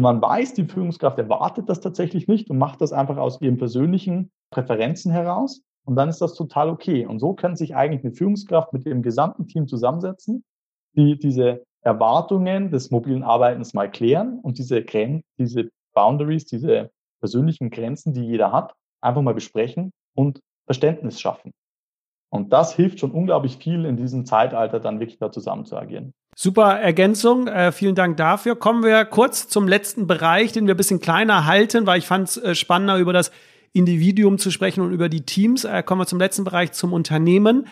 [0.01, 4.31] Man weiß, die Führungskraft erwartet das tatsächlich nicht und macht das einfach aus ihren persönlichen
[4.51, 5.63] Präferenzen heraus.
[5.85, 7.07] Und dann ist das total okay.
[7.07, 10.45] Und so kann sich eigentlich eine Führungskraft mit ihrem gesamten Team zusammensetzen,
[10.97, 16.91] die diese Erwartungen des mobilen Arbeitens mal klären und diese, Gren diese Boundaries, diese
[17.21, 21.53] persönlichen Grenzen, die jeder hat, einfach mal besprechen und Verständnis schaffen.
[22.31, 26.15] Und das hilft schon unglaublich viel in diesem Zeitalter dann wirklich da zusammen zu agieren.
[26.45, 28.57] Super Ergänzung, äh, vielen Dank dafür.
[28.57, 32.31] Kommen wir kurz zum letzten Bereich, den wir ein bisschen kleiner halten, weil ich fand
[32.31, 33.31] es äh, spannender, über das
[33.73, 35.63] Individuum zu sprechen und über die Teams.
[35.63, 37.69] Äh, kommen wir zum letzten Bereich, zum Unternehmen.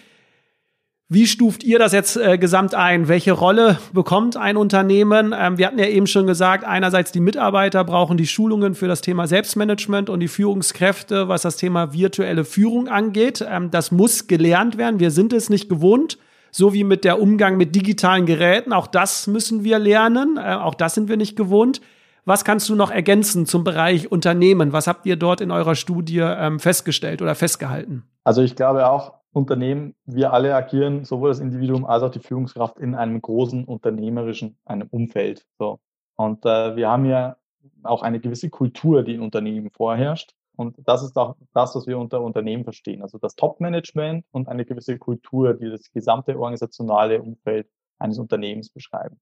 [1.08, 3.08] Wie stuft ihr das jetzt äh, gesamt ein?
[3.08, 5.34] Welche Rolle bekommt ein Unternehmen?
[5.36, 9.00] Ähm, wir hatten ja eben schon gesagt, einerseits die Mitarbeiter brauchen die Schulungen für das
[9.00, 13.44] Thema Selbstmanagement und die Führungskräfte, was das Thema virtuelle Führung angeht.
[13.44, 15.00] Ähm, das muss gelernt werden.
[15.00, 16.18] Wir sind es nicht gewohnt.
[16.50, 18.72] So wie mit der Umgang mit digitalen Geräten.
[18.72, 20.36] Auch das müssen wir lernen.
[20.36, 21.80] Äh, auch das sind wir nicht gewohnt.
[22.24, 24.72] Was kannst du noch ergänzen zum Bereich Unternehmen?
[24.72, 28.04] Was habt ihr dort in eurer Studie ähm, festgestellt oder festgehalten?
[28.24, 32.78] Also ich glaube auch, Unternehmen, wir alle agieren, sowohl das Individuum als auch die Führungskraft
[32.78, 35.46] in einem großen unternehmerischen einem Umfeld.
[35.58, 35.78] So.
[36.16, 37.36] Und äh, wir haben ja
[37.82, 40.34] auch eine gewisse Kultur, die in Unternehmen vorherrscht.
[40.60, 43.00] Und das ist auch das, was wir unter Unternehmen verstehen.
[43.00, 47.66] Also das Top-Management und eine gewisse Kultur, die das gesamte organisationale Umfeld
[47.98, 49.18] eines Unternehmens beschreiben.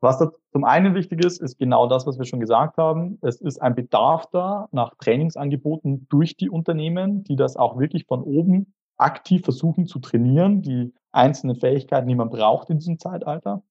[0.00, 3.18] Was da zum einen wichtig ist, ist genau das, was wir schon gesagt haben.
[3.22, 8.24] Es ist ein Bedarf da nach Trainingsangeboten durch die Unternehmen, die das auch wirklich von
[8.24, 13.62] oben aktiv versuchen zu trainieren, die einzelnen Fähigkeiten, die man braucht in diesem Zeitalter.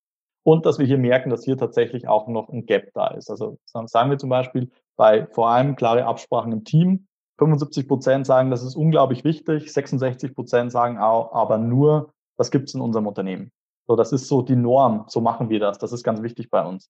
[0.43, 3.29] Und dass wir hier merken, dass hier tatsächlich auch noch ein Gap da ist.
[3.29, 7.07] Also sagen wir zum Beispiel bei vor allem klare Absprachen im Team.
[7.39, 9.71] 75 Prozent sagen, das ist unglaublich wichtig.
[9.71, 13.51] 66 Prozent sagen auch, aber nur, das gibt es in unserem Unternehmen.
[13.87, 15.05] So, das ist so die Norm.
[15.07, 15.77] So machen wir das.
[15.77, 16.89] Das ist ganz wichtig bei uns.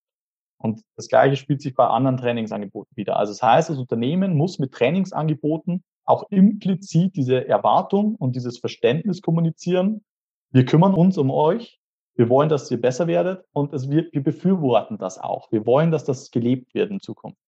[0.58, 3.18] Und das Gleiche spielt sich bei anderen Trainingsangeboten wieder.
[3.18, 9.22] Also das heißt, das Unternehmen muss mit Trainingsangeboten auch implizit diese Erwartung und dieses Verständnis
[9.22, 10.04] kommunizieren.
[10.52, 11.80] Wir kümmern uns um euch.
[12.16, 15.52] Wir wollen, dass ihr besser werdet und es wird, wir befürworten das auch.
[15.52, 17.40] Wir wollen, dass das gelebt wird in Zukunft.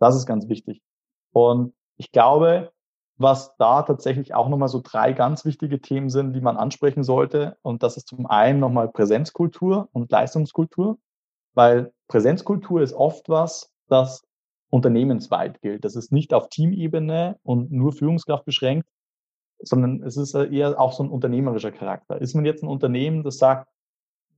[0.00, 0.82] Das ist ganz wichtig.
[1.32, 2.72] Und ich glaube,
[3.18, 7.58] was da tatsächlich auch nochmal so drei ganz wichtige Themen sind, die man ansprechen sollte.
[7.60, 10.98] Und das ist zum einen nochmal Präsenzkultur und Leistungskultur,
[11.52, 14.26] weil Präsenzkultur ist oft was, das
[14.70, 15.84] unternehmensweit gilt.
[15.84, 18.88] Das ist nicht auf Teamebene und nur Führungskraft beschränkt,
[19.58, 22.18] sondern es ist eher auch so ein unternehmerischer Charakter.
[22.22, 23.68] Ist man jetzt ein Unternehmen, das sagt,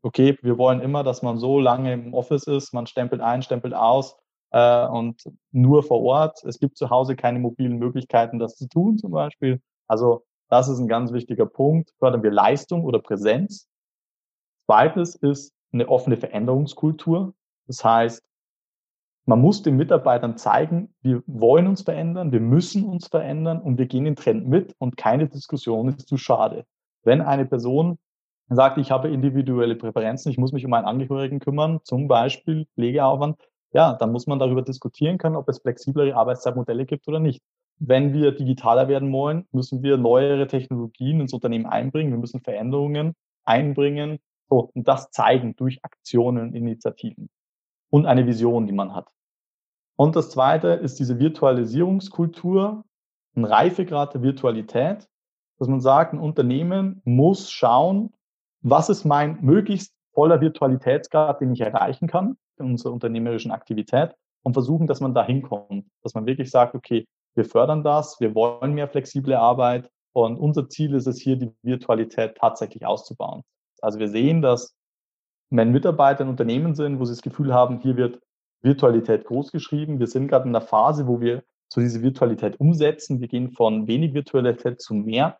[0.02, 3.74] okay, wir wollen immer, dass man so lange im Office ist, man stempelt ein, stempelt
[3.74, 4.16] aus
[4.52, 6.44] äh, und nur vor Ort.
[6.44, 9.60] Es gibt zu Hause keine mobilen Möglichkeiten, das zu tun zum Beispiel.
[9.88, 11.92] Also das ist ein ganz wichtiger Punkt.
[11.98, 13.68] Fördern wir Leistung oder Präsenz.
[14.66, 17.34] Zweites ist eine offene Veränderungskultur.
[17.66, 18.22] Das heißt,
[19.24, 23.86] man muss den Mitarbeitern zeigen, wir wollen uns verändern, wir müssen uns verändern und wir
[23.86, 26.66] gehen den Trend mit und keine Diskussion ist zu schade.
[27.04, 27.98] Wenn eine Person
[28.48, 33.38] sagt, ich habe individuelle Präferenzen, ich muss mich um einen Angehörigen kümmern, zum Beispiel Pflegeaufwand,
[33.72, 37.42] ja, dann muss man darüber diskutieren können, ob es flexiblere Arbeitszeitmodelle gibt oder nicht.
[37.78, 43.14] Wenn wir digitaler werden wollen, müssen wir neuere Technologien ins Unternehmen einbringen, wir müssen Veränderungen
[43.44, 44.18] einbringen
[44.48, 47.30] so, und das zeigen durch Aktionen und Initiativen
[47.88, 49.08] und eine Vision, die man hat.
[49.96, 52.84] Und das zweite ist diese Virtualisierungskultur,
[53.34, 55.08] ein Reifegrad der Virtualität,
[55.58, 58.12] dass man sagt, ein Unternehmen muss schauen,
[58.60, 64.86] was ist mein möglichst voller Virtualitätsgrad, den ich erreichen kann unserer unternehmerischen Aktivität und versuchen,
[64.86, 68.88] dass man da hinkommt, dass man wirklich sagt, okay, wir fördern das, wir wollen mehr
[68.88, 73.42] flexible Arbeit und unser Ziel ist es hier, die Virtualität tatsächlich auszubauen.
[73.80, 74.74] Also wir sehen, dass
[75.50, 78.20] wenn Mitarbeiter in Unternehmen sind, wo sie das Gefühl haben, hier wird
[78.62, 83.20] Virtualität großgeschrieben, wir sind gerade in der Phase, wo wir so diese Virtualität umsetzen.
[83.20, 85.38] Wir gehen von wenig Virtualität zu mehr.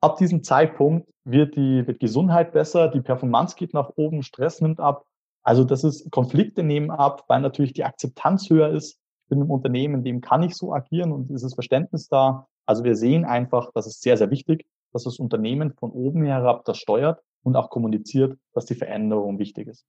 [0.00, 4.80] Ab diesem Zeitpunkt wird die wird Gesundheit besser, die Performance geht nach oben, Stress nimmt
[4.80, 5.04] ab.
[5.42, 8.98] Also das ist Konflikte nehmen ab, weil natürlich die Akzeptanz höher ist.
[9.24, 12.46] Ich bin im Unternehmen, dem kann ich so agieren und dieses Verständnis da.
[12.66, 16.64] Also wir sehen einfach, das ist sehr, sehr wichtig, dass das Unternehmen von oben herab
[16.64, 19.84] das steuert und auch kommuniziert, dass die Veränderung wichtig ist.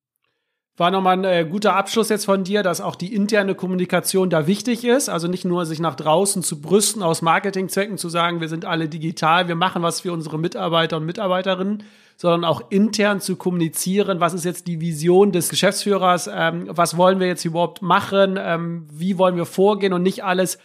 [0.75, 4.47] War nochmal ein äh, guter Abschluss jetzt von dir, dass auch die interne Kommunikation da
[4.47, 5.07] wichtig ist.
[5.07, 8.89] Also nicht nur sich nach draußen zu brüsten, aus Marketingzwecken zu sagen, wir sind alle
[8.89, 11.83] digital, wir machen was für unsere Mitarbeiter und Mitarbeiterinnen,
[12.17, 17.19] sondern auch intern zu kommunizieren, was ist jetzt die Vision des Geschäftsführers, ähm, was wollen
[17.19, 20.57] wir jetzt überhaupt machen, ähm, wie wollen wir vorgehen und nicht alles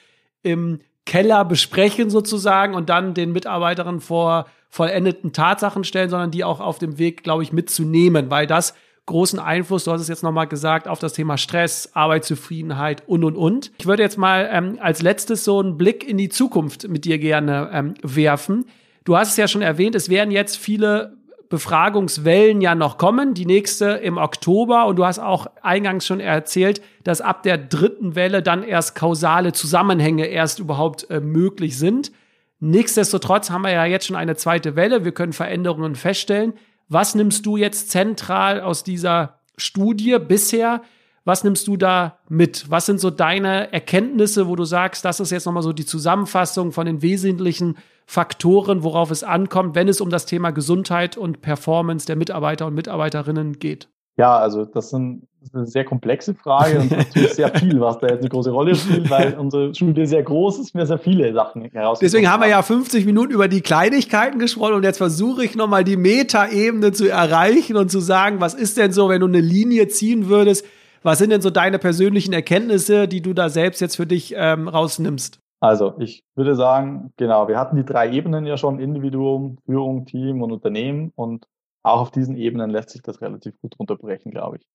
[0.43, 6.61] im Keller besprechen sozusagen und dann den Mitarbeiterinnen vor vollendeten Tatsachen stellen, sondern die auch
[6.61, 8.75] auf dem Weg, glaube ich, mitzunehmen, weil das
[9.07, 13.37] großen Einfluss, du hast es jetzt nochmal gesagt, auf das Thema Stress, Arbeitszufriedenheit und, und,
[13.37, 13.73] und.
[13.79, 17.19] Ich würde jetzt mal ähm, als letztes so einen Blick in die Zukunft mit dir
[17.19, 18.67] gerne ähm, werfen.
[19.05, 21.17] Du hast es ja schon erwähnt, es werden jetzt viele
[21.49, 24.87] Befragungswellen ja noch kommen, die nächste im Oktober.
[24.87, 29.53] Und du hast auch eingangs schon erzählt, dass ab der dritten Welle dann erst kausale
[29.53, 32.13] Zusammenhänge erst überhaupt äh, möglich sind.
[32.61, 35.05] Nichtsdestotrotz haben wir ja jetzt schon eine zweite Welle.
[35.05, 36.55] Wir können Veränderungen feststellen.
[36.89, 40.83] Was nimmst du jetzt zentral aus dieser Studie bisher?
[41.29, 42.71] Was nimmst du da mit?
[42.71, 46.73] Was sind so deine Erkenntnisse, wo du sagst, das ist jetzt nochmal so die Zusammenfassung
[46.73, 47.77] von den wesentlichen
[48.07, 52.73] Faktoren, worauf es ankommt, wenn es um das Thema Gesundheit und Performance der Mitarbeiter und
[52.73, 53.91] Mitarbeiterinnen geht?
[54.17, 57.99] Ja, also das, sind, das ist eine sehr komplexe Frage und natürlich sehr viel, was
[57.99, 61.35] da jetzt eine große Rolle spielt, weil unsere Studie sehr groß ist, mir sehr viele
[61.35, 61.99] Sachen heraus.
[61.99, 65.85] Deswegen haben wir ja 50 Minuten über die Kleinigkeiten gesprochen und jetzt versuche ich nochmal
[65.85, 69.89] die Metaebene zu erreichen und zu sagen, was ist denn so, wenn du eine Linie
[69.89, 70.65] ziehen würdest?
[71.03, 74.69] Was sind denn so deine persönlichen Erkenntnisse, die du da selbst jetzt für dich ähm,
[74.69, 75.41] rausnimmst?
[75.61, 80.43] Also ich würde sagen, genau, wir hatten die drei Ebenen ja schon, Individuum, Führung, Team
[80.43, 81.47] und Unternehmen und
[81.83, 84.67] auch auf diesen Ebenen lässt sich das relativ gut runterbrechen, glaube ich.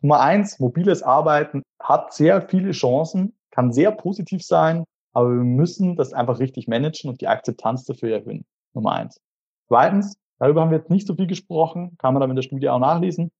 [0.00, 5.96] Nummer eins, mobiles Arbeiten hat sehr viele Chancen, kann sehr positiv sein, aber wir müssen
[5.96, 8.44] das einfach richtig managen und die Akzeptanz dafür erhöhen.
[8.74, 9.20] Nummer eins.
[9.68, 12.68] Zweitens, darüber haben wir jetzt nicht so viel gesprochen, kann man dann in der Studie
[12.68, 13.30] auch nachlesen.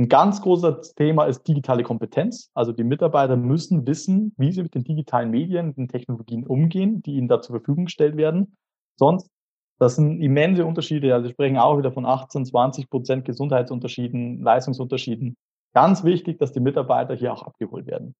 [0.00, 2.50] Ein ganz großes Thema ist digitale Kompetenz.
[2.54, 7.16] Also die Mitarbeiter müssen wissen, wie sie mit den digitalen Medien, den Technologien umgehen, die
[7.16, 8.56] ihnen da zur Verfügung gestellt werden.
[8.96, 9.30] Sonst
[9.78, 11.12] das sind immense Unterschiede.
[11.12, 15.36] Also wir sprechen auch wieder von 18, 20 Prozent Gesundheitsunterschieden, Leistungsunterschieden.
[15.74, 18.14] Ganz wichtig, dass die Mitarbeiter hier auch abgeholt werden.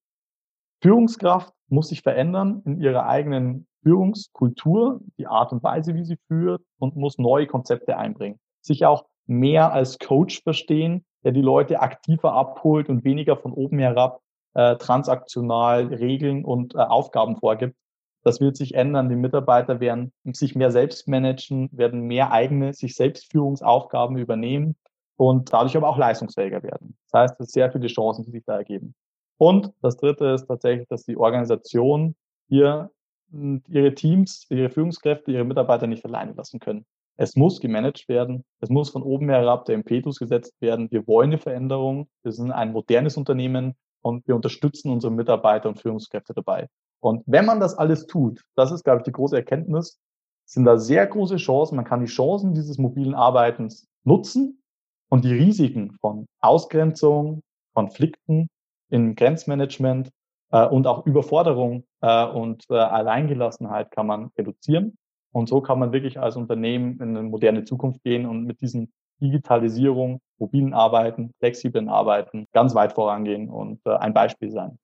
[0.83, 6.61] Führungskraft muss sich verändern in ihrer eigenen Führungskultur, die Art und Weise, wie sie führt
[6.77, 8.39] und muss neue Konzepte einbringen.
[8.61, 13.79] Sich auch mehr als Coach verstehen, der die Leute aktiver abholt und weniger von oben
[13.79, 14.21] herab
[14.53, 17.75] äh, transaktional Regeln und äh, Aufgaben vorgibt,
[18.23, 19.09] das wird sich ändern.
[19.09, 24.75] Die Mitarbeiter werden sich mehr selbst managen, werden mehr eigene, sich selbst Führungsaufgaben übernehmen
[25.15, 26.97] und dadurch aber auch leistungsfähiger werden.
[27.11, 28.93] Das heißt, es sind sehr viele Chancen, die sich da ergeben.
[29.37, 32.15] Und das dritte ist tatsächlich, dass die Organisation
[32.47, 32.91] hier
[33.31, 36.85] ihre Teams, ihre Führungskräfte, ihre Mitarbeiter nicht alleine lassen können.
[37.21, 38.43] Es muss gemanagt werden.
[38.61, 40.89] Es muss von oben herab der Impetus gesetzt werden.
[40.89, 42.07] Wir wollen eine Veränderung.
[42.23, 46.67] Wir sind ein modernes Unternehmen und wir unterstützen unsere Mitarbeiter und Führungskräfte dabei.
[46.99, 49.99] Und wenn man das alles tut, das ist, glaube ich, die große Erkenntnis,
[50.45, 51.75] sind da sehr große Chancen.
[51.75, 54.63] Man kann die Chancen dieses mobilen Arbeitens nutzen
[55.09, 57.43] und die Risiken von Ausgrenzung,
[57.75, 58.47] Konflikten
[58.89, 60.09] im Grenzmanagement
[60.49, 64.97] äh, und auch Überforderung äh, und äh, Alleingelassenheit kann man reduzieren.
[65.31, 68.91] Und so kann man wirklich als Unternehmen in eine moderne Zukunft gehen und mit diesen
[69.21, 74.77] Digitalisierung, mobilen Arbeiten, flexiblen Arbeiten ganz weit vorangehen und äh, ein Beispiel sein.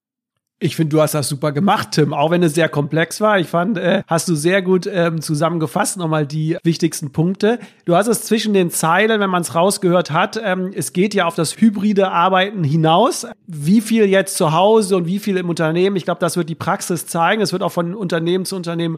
[0.60, 3.38] Ich finde, du hast das super gemacht, Tim, auch wenn es sehr komplex war.
[3.38, 7.60] Ich fand, äh, hast du sehr gut ähm, zusammengefasst, nochmal die wichtigsten Punkte.
[7.86, 11.26] Du hast es zwischen den Zeilen, wenn man es rausgehört hat, ähm, es geht ja
[11.26, 13.28] auf das hybride Arbeiten hinaus.
[13.46, 16.56] Wie viel jetzt zu Hause und wie viel im Unternehmen, ich glaube, das wird die
[16.56, 17.44] Praxis zeigen.
[17.44, 18.98] Es wird auch von Unternehmen zu Unternehmen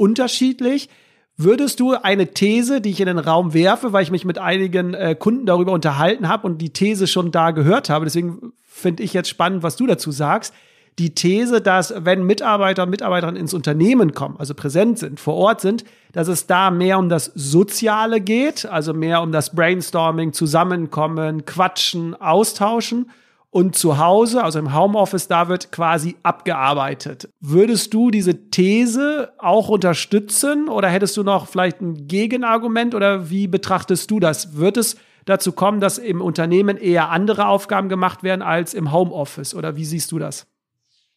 [0.00, 0.88] unterschiedlich.
[1.36, 4.94] Würdest du eine These, die ich in den Raum werfe, weil ich mich mit einigen
[4.94, 9.12] äh, Kunden darüber unterhalten habe und die These schon da gehört habe, deswegen finde ich
[9.12, 10.54] jetzt spannend, was du dazu sagst,
[10.98, 15.60] die These, dass wenn Mitarbeiter und Mitarbeiterinnen ins Unternehmen kommen, also präsent sind, vor Ort
[15.60, 21.46] sind, dass es da mehr um das Soziale geht, also mehr um das Brainstorming, Zusammenkommen,
[21.46, 23.10] Quatschen, Austauschen.
[23.52, 27.28] Und zu Hause, also im Homeoffice, da wird quasi abgearbeitet.
[27.40, 33.48] Würdest du diese These auch unterstützen oder hättest du noch vielleicht ein Gegenargument oder wie
[33.48, 34.56] betrachtest du das?
[34.56, 39.54] Wird es dazu kommen, dass im Unternehmen eher andere Aufgaben gemacht werden als im Homeoffice
[39.54, 40.46] oder wie siehst du das?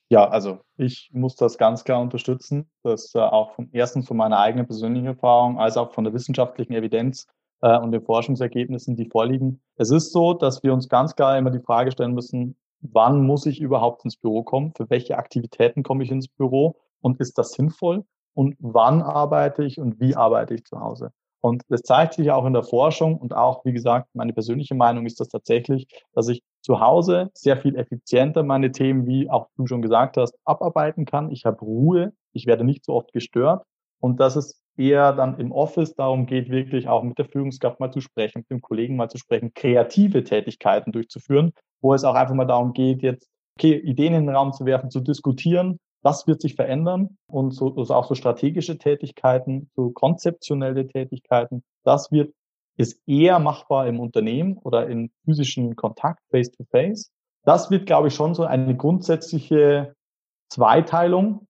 [0.09, 4.39] Ja, also ich muss das ganz klar unterstützen, dass äh, auch vom erstens von meiner
[4.39, 7.27] eigenen persönlichen Erfahrung als auch von der wissenschaftlichen Evidenz
[7.63, 9.61] äh, und den Forschungsergebnissen, die vorliegen.
[9.77, 13.45] Es ist so, dass wir uns ganz klar immer die Frage stellen müssen, wann muss
[13.45, 14.73] ich überhaupt ins Büro kommen?
[14.75, 16.75] Für welche Aktivitäten komme ich ins Büro?
[17.01, 18.03] Und ist das sinnvoll?
[18.33, 21.11] Und wann arbeite ich und wie arbeite ich zu Hause?
[21.39, 25.05] Und das zeigt sich auch in der Forschung und auch, wie gesagt, meine persönliche Meinung
[25.05, 29.67] ist das tatsächlich, dass ich zu Hause sehr viel effizienter meine Themen, wie auch du
[29.67, 31.31] schon gesagt hast, abarbeiten kann.
[31.31, 33.65] Ich habe Ruhe, ich werde nicht so oft gestört
[33.99, 37.91] und dass es eher dann im Office darum geht, wirklich auch mit der Führungskraft mal
[37.91, 42.35] zu sprechen, mit dem Kollegen mal zu sprechen, kreative Tätigkeiten durchzuführen, wo es auch einfach
[42.35, 46.41] mal darum geht, jetzt okay, Ideen in den Raum zu werfen, zu diskutieren, was wird
[46.41, 52.33] sich verändern und so, also auch so strategische Tätigkeiten, so konzeptionelle Tätigkeiten, das wird
[52.77, 57.11] ist eher machbar im Unternehmen oder in physischen Kontakt face to face.
[57.43, 59.95] Das wird, glaube ich, schon so eine grundsätzliche
[60.49, 61.47] Zweiteilung.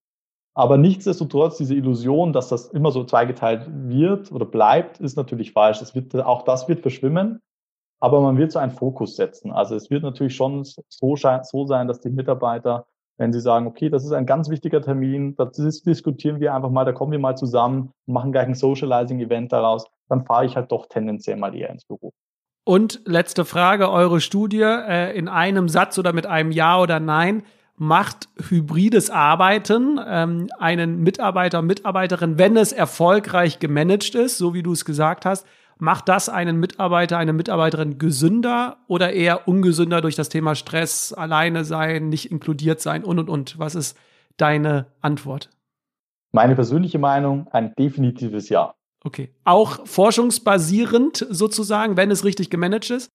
[0.56, 5.82] Aber nichtsdestotrotz, diese Illusion, dass das immer so zweigeteilt wird oder bleibt, ist natürlich falsch.
[5.82, 7.42] Es wird, auch das wird verschwimmen,
[8.00, 9.52] aber man wird so einen Fokus setzen.
[9.52, 12.86] Also es wird natürlich schon so, so sein, dass die Mitarbeiter
[13.18, 15.52] wenn Sie sagen, okay, das ist ein ganz wichtiger Termin, das
[15.84, 20.26] diskutieren wir einfach mal, da kommen wir mal zusammen, machen gleich ein Socializing-Event daraus, dann
[20.26, 22.12] fahre ich halt doch tendenziell mal eher ins Büro.
[22.66, 27.44] Und letzte Frage, eure Studie äh, in einem Satz oder mit einem Ja oder Nein.
[27.76, 34.74] Macht hybrides Arbeiten ähm, einen Mitarbeiter, Mitarbeiterin, wenn es erfolgreich gemanagt ist, so wie du
[34.74, 35.46] es gesagt hast,
[35.84, 41.66] Macht das einen Mitarbeiter, eine Mitarbeiterin gesünder oder eher ungesünder durch das Thema Stress, alleine
[41.66, 43.60] sein, nicht inkludiert sein und und und?
[43.60, 43.98] Was ist
[44.38, 45.50] deine Antwort?
[46.32, 48.74] Meine persönliche Meinung, ein definitives Ja.
[49.04, 49.34] Okay.
[49.44, 53.10] Auch forschungsbasierend sozusagen, wenn es richtig gemanagt ist?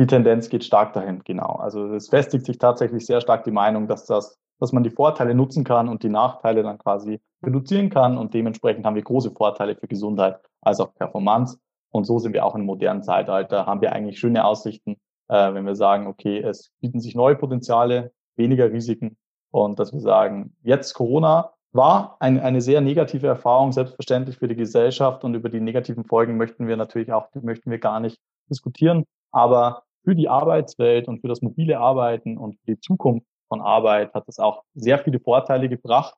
[0.00, 1.56] Die Tendenz geht stark dahin, genau.
[1.56, 5.34] Also es festigt sich tatsächlich sehr stark die Meinung, dass das, dass man die Vorteile
[5.34, 9.76] nutzen kann und die Nachteile dann quasi reduzieren kann und dementsprechend haben wir große Vorteile
[9.76, 11.58] für Gesundheit als auch Performance.
[11.90, 14.96] Und so sind wir auch im modernen Zeitalter, haben wir eigentlich schöne Aussichten,
[15.28, 19.18] äh, wenn wir sagen, okay, es bieten sich neue Potenziale, weniger Risiken
[19.50, 24.56] und dass wir sagen, jetzt Corona war ein, eine sehr negative Erfahrung, selbstverständlich für die
[24.56, 29.04] Gesellschaft und über die negativen Folgen möchten wir natürlich auch, möchten wir gar nicht diskutieren.
[29.32, 34.14] Aber für die Arbeitswelt und für das mobile Arbeiten und für die Zukunft von Arbeit
[34.14, 36.14] hat es auch sehr viele Vorteile gebracht,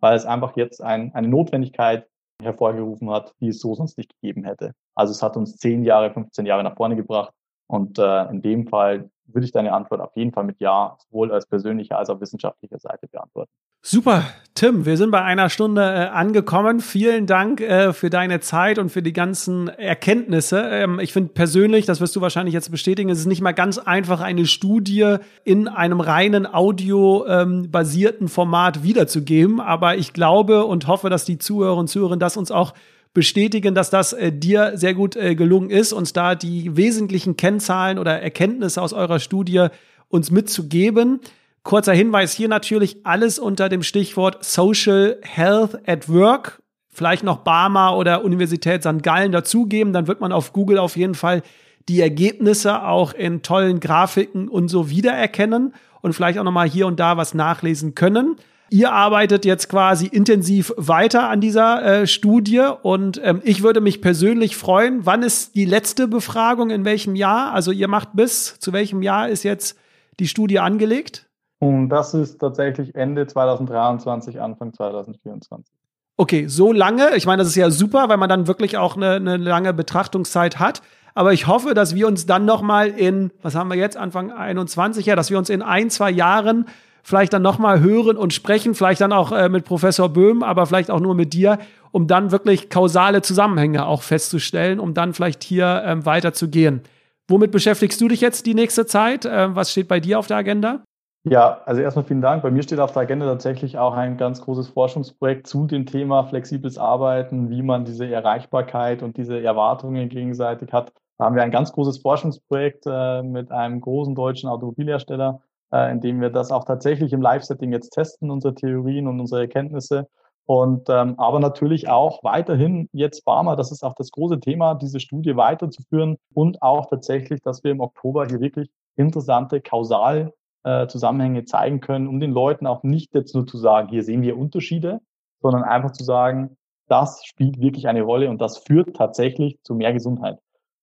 [0.00, 2.06] weil es einfach jetzt ein, eine Notwendigkeit
[2.42, 4.72] hervorgerufen hat, die es so sonst nicht gegeben hätte.
[4.94, 7.32] Also es hat uns zehn Jahre, 15 Jahre nach vorne gebracht.
[7.66, 11.32] Und äh, in dem Fall würde ich deine Antwort auf jeden Fall mit Ja, sowohl
[11.32, 13.50] als persönlicher als auch wissenschaftlicher Seite beantworten.
[13.86, 14.24] Super,
[14.54, 16.80] Tim, wir sind bei einer Stunde äh, angekommen.
[16.80, 20.58] Vielen Dank äh, für deine Zeit und für die ganzen Erkenntnisse.
[20.70, 23.76] Ähm, ich finde persönlich, das wirst du wahrscheinlich jetzt bestätigen, es ist nicht mal ganz
[23.76, 29.60] einfach, eine Studie in einem reinen audio-basierten ähm, Format wiederzugeben.
[29.60, 32.72] Aber ich glaube und hoffe, dass die Zuhörer und Zuhörerinnen das uns auch
[33.12, 37.98] bestätigen, dass das äh, dir sehr gut äh, gelungen ist, uns da die wesentlichen Kennzahlen
[37.98, 39.66] oder Erkenntnisse aus eurer Studie
[40.08, 41.20] uns mitzugeben.
[41.64, 46.62] Kurzer Hinweis hier natürlich alles unter dem Stichwort Social Health at Work.
[46.90, 49.02] Vielleicht noch Barmer oder Universität St.
[49.02, 49.94] Gallen dazugeben.
[49.94, 51.42] Dann wird man auf Google auf jeden Fall
[51.88, 56.86] die Ergebnisse auch in tollen Grafiken und so wiedererkennen und vielleicht auch noch mal hier
[56.86, 58.36] und da was nachlesen können.
[58.68, 64.02] Ihr arbeitet jetzt quasi intensiv weiter an dieser äh, Studie und ähm, ich würde mich
[64.02, 65.06] persönlich freuen.
[65.06, 66.68] Wann ist die letzte Befragung?
[66.70, 67.52] In welchem Jahr?
[67.52, 69.78] Also ihr macht bis zu welchem Jahr ist jetzt
[70.18, 71.23] die Studie angelegt?
[71.64, 75.74] Und das ist tatsächlich Ende 2023, Anfang 2024.
[76.18, 77.16] Okay, so lange.
[77.16, 80.58] Ich meine, das ist ja super, weil man dann wirklich auch eine, eine lange Betrachtungszeit
[80.58, 80.82] hat.
[81.14, 84.30] Aber ich hoffe, dass wir uns dann noch mal in, was haben wir jetzt, Anfang
[84.30, 86.66] 21, ja, dass wir uns in ein, zwei Jahren
[87.02, 90.66] vielleicht dann noch mal hören und sprechen, vielleicht dann auch äh, mit Professor Böhm, aber
[90.66, 91.58] vielleicht auch nur mit dir,
[91.92, 96.82] um dann wirklich kausale Zusammenhänge auch festzustellen, um dann vielleicht hier ähm, weiterzugehen.
[97.26, 99.24] Womit beschäftigst du dich jetzt die nächste Zeit?
[99.24, 100.82] Äh, was steht bei dir auf der Agenda?
[101.26, 102.42] Ja, also erstmal vielen Dank.
[102.42, 106.24] Bei mir steht auf der Agenda tatsächlich auch ein ganz großes Forschungsprojekt zu dem Thema
[106.24, 110.92] flexibles Arbeiten, wie man diese Erreichbarkeit und diese Erwartungen gegenseitig hat.
[111.16, 115.40] Da haben wir ein ganz großes Forschungsprojekt äh, mit einem großen deutschen Automobilhersteller,
[115.72, 119.42] äh, in dem wir das auch tatsächlich im Live-Setting jetzt testen, unsere Theorien und unsere
[119.42, 120.06] Erkenntnisse.
[120.44, 125.00] Und ähm, aber natürlich auch weiterhin jetzt Barmer, das ist auch das große Thema, diese
[125.00, 130.34] Studie weiterzuführen und auch tatsächlich, dass wir im Oktober hier wirklich interessante kausal
[130.64, 134.22] äh, Zusammenhänge zeigen können, um den Leuten auch nicht jetzt nur zu sagen, hier sehen
[134.22, 135.00] wir Unterschiede,
[135.40, 136.56] sondern einfach zu sagen,
[136.88, 140.38] das spielt wirklich eine Rolle und das führt tatsächlich zu mehr Gesundheit.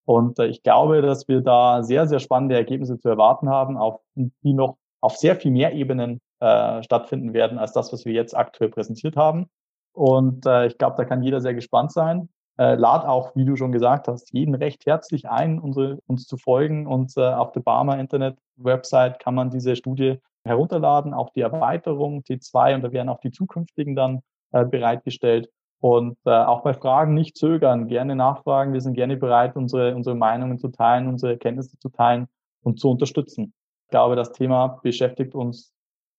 [0.05, 4.01] Und äh, ich glaube, dass wir da sehr, sehr spannende Ergebnisse zu erwarten haben, auf,
[4.15, 8.35] die noch auf sehr viel mehr Ebenen äh, stattfinden werden als das, was wir jetzt
[8.35, 9.47] aktuell präsentiert haben.
[9.93, 12.29] Und äh, ich glaube, da kann jeder sehr gespannt sein.
[12.61, 16.37] Äh, lad auch, wie du schon gesagt hast, jeden recht herzlich ein, unsere, uns zu
[16.37, 16.85] folgen.
[16.85, 22.75] Und äh, auf der Barmer Internet-Website kann man diese Studie herunterladen, auch die Erweiterung T2
[22.75, 25.49] und da werden auch die zukünftigen dann äh, bereitgestellt.
[25.79, 28.73] Und äh, auch bei Fragen nicht zögern, gerne nachfragen.
[28.73, 32.27] Wir sind gerne bereit, unsere, unsere Meinungen zu teilen, unsere Erkenntnisse zu teilen.
[32.61, 33.53] und zu unterstützen.
[33.85, 35.73] Ich glaube, das Thema beschäftigt uns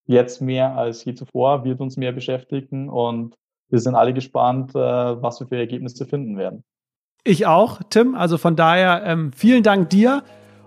[0.07, 3.36] jetzt mehr als je zuvor, wird uns mehr beschäftigen und
[3.72, 6.62] wir sind alle gespannt, äh, was wir für Ergebnisse finden werden.
[7.24, 8.14] Ich auch, Tim.
[8.14, 10.22] Also von daher ähm, vielen Dank dir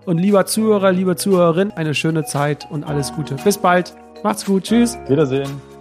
[0.06, 3.36] und lieber Zuhörer, liebe Zuhörerin, eine schöne Zeit und alles Gute.
[3.36, 3.94] Bis bald.
[4.22, 4.64] Macht's gut.
[4.64, 4.98] Tschüss.
[5.08, 5.75] Wiedersehen.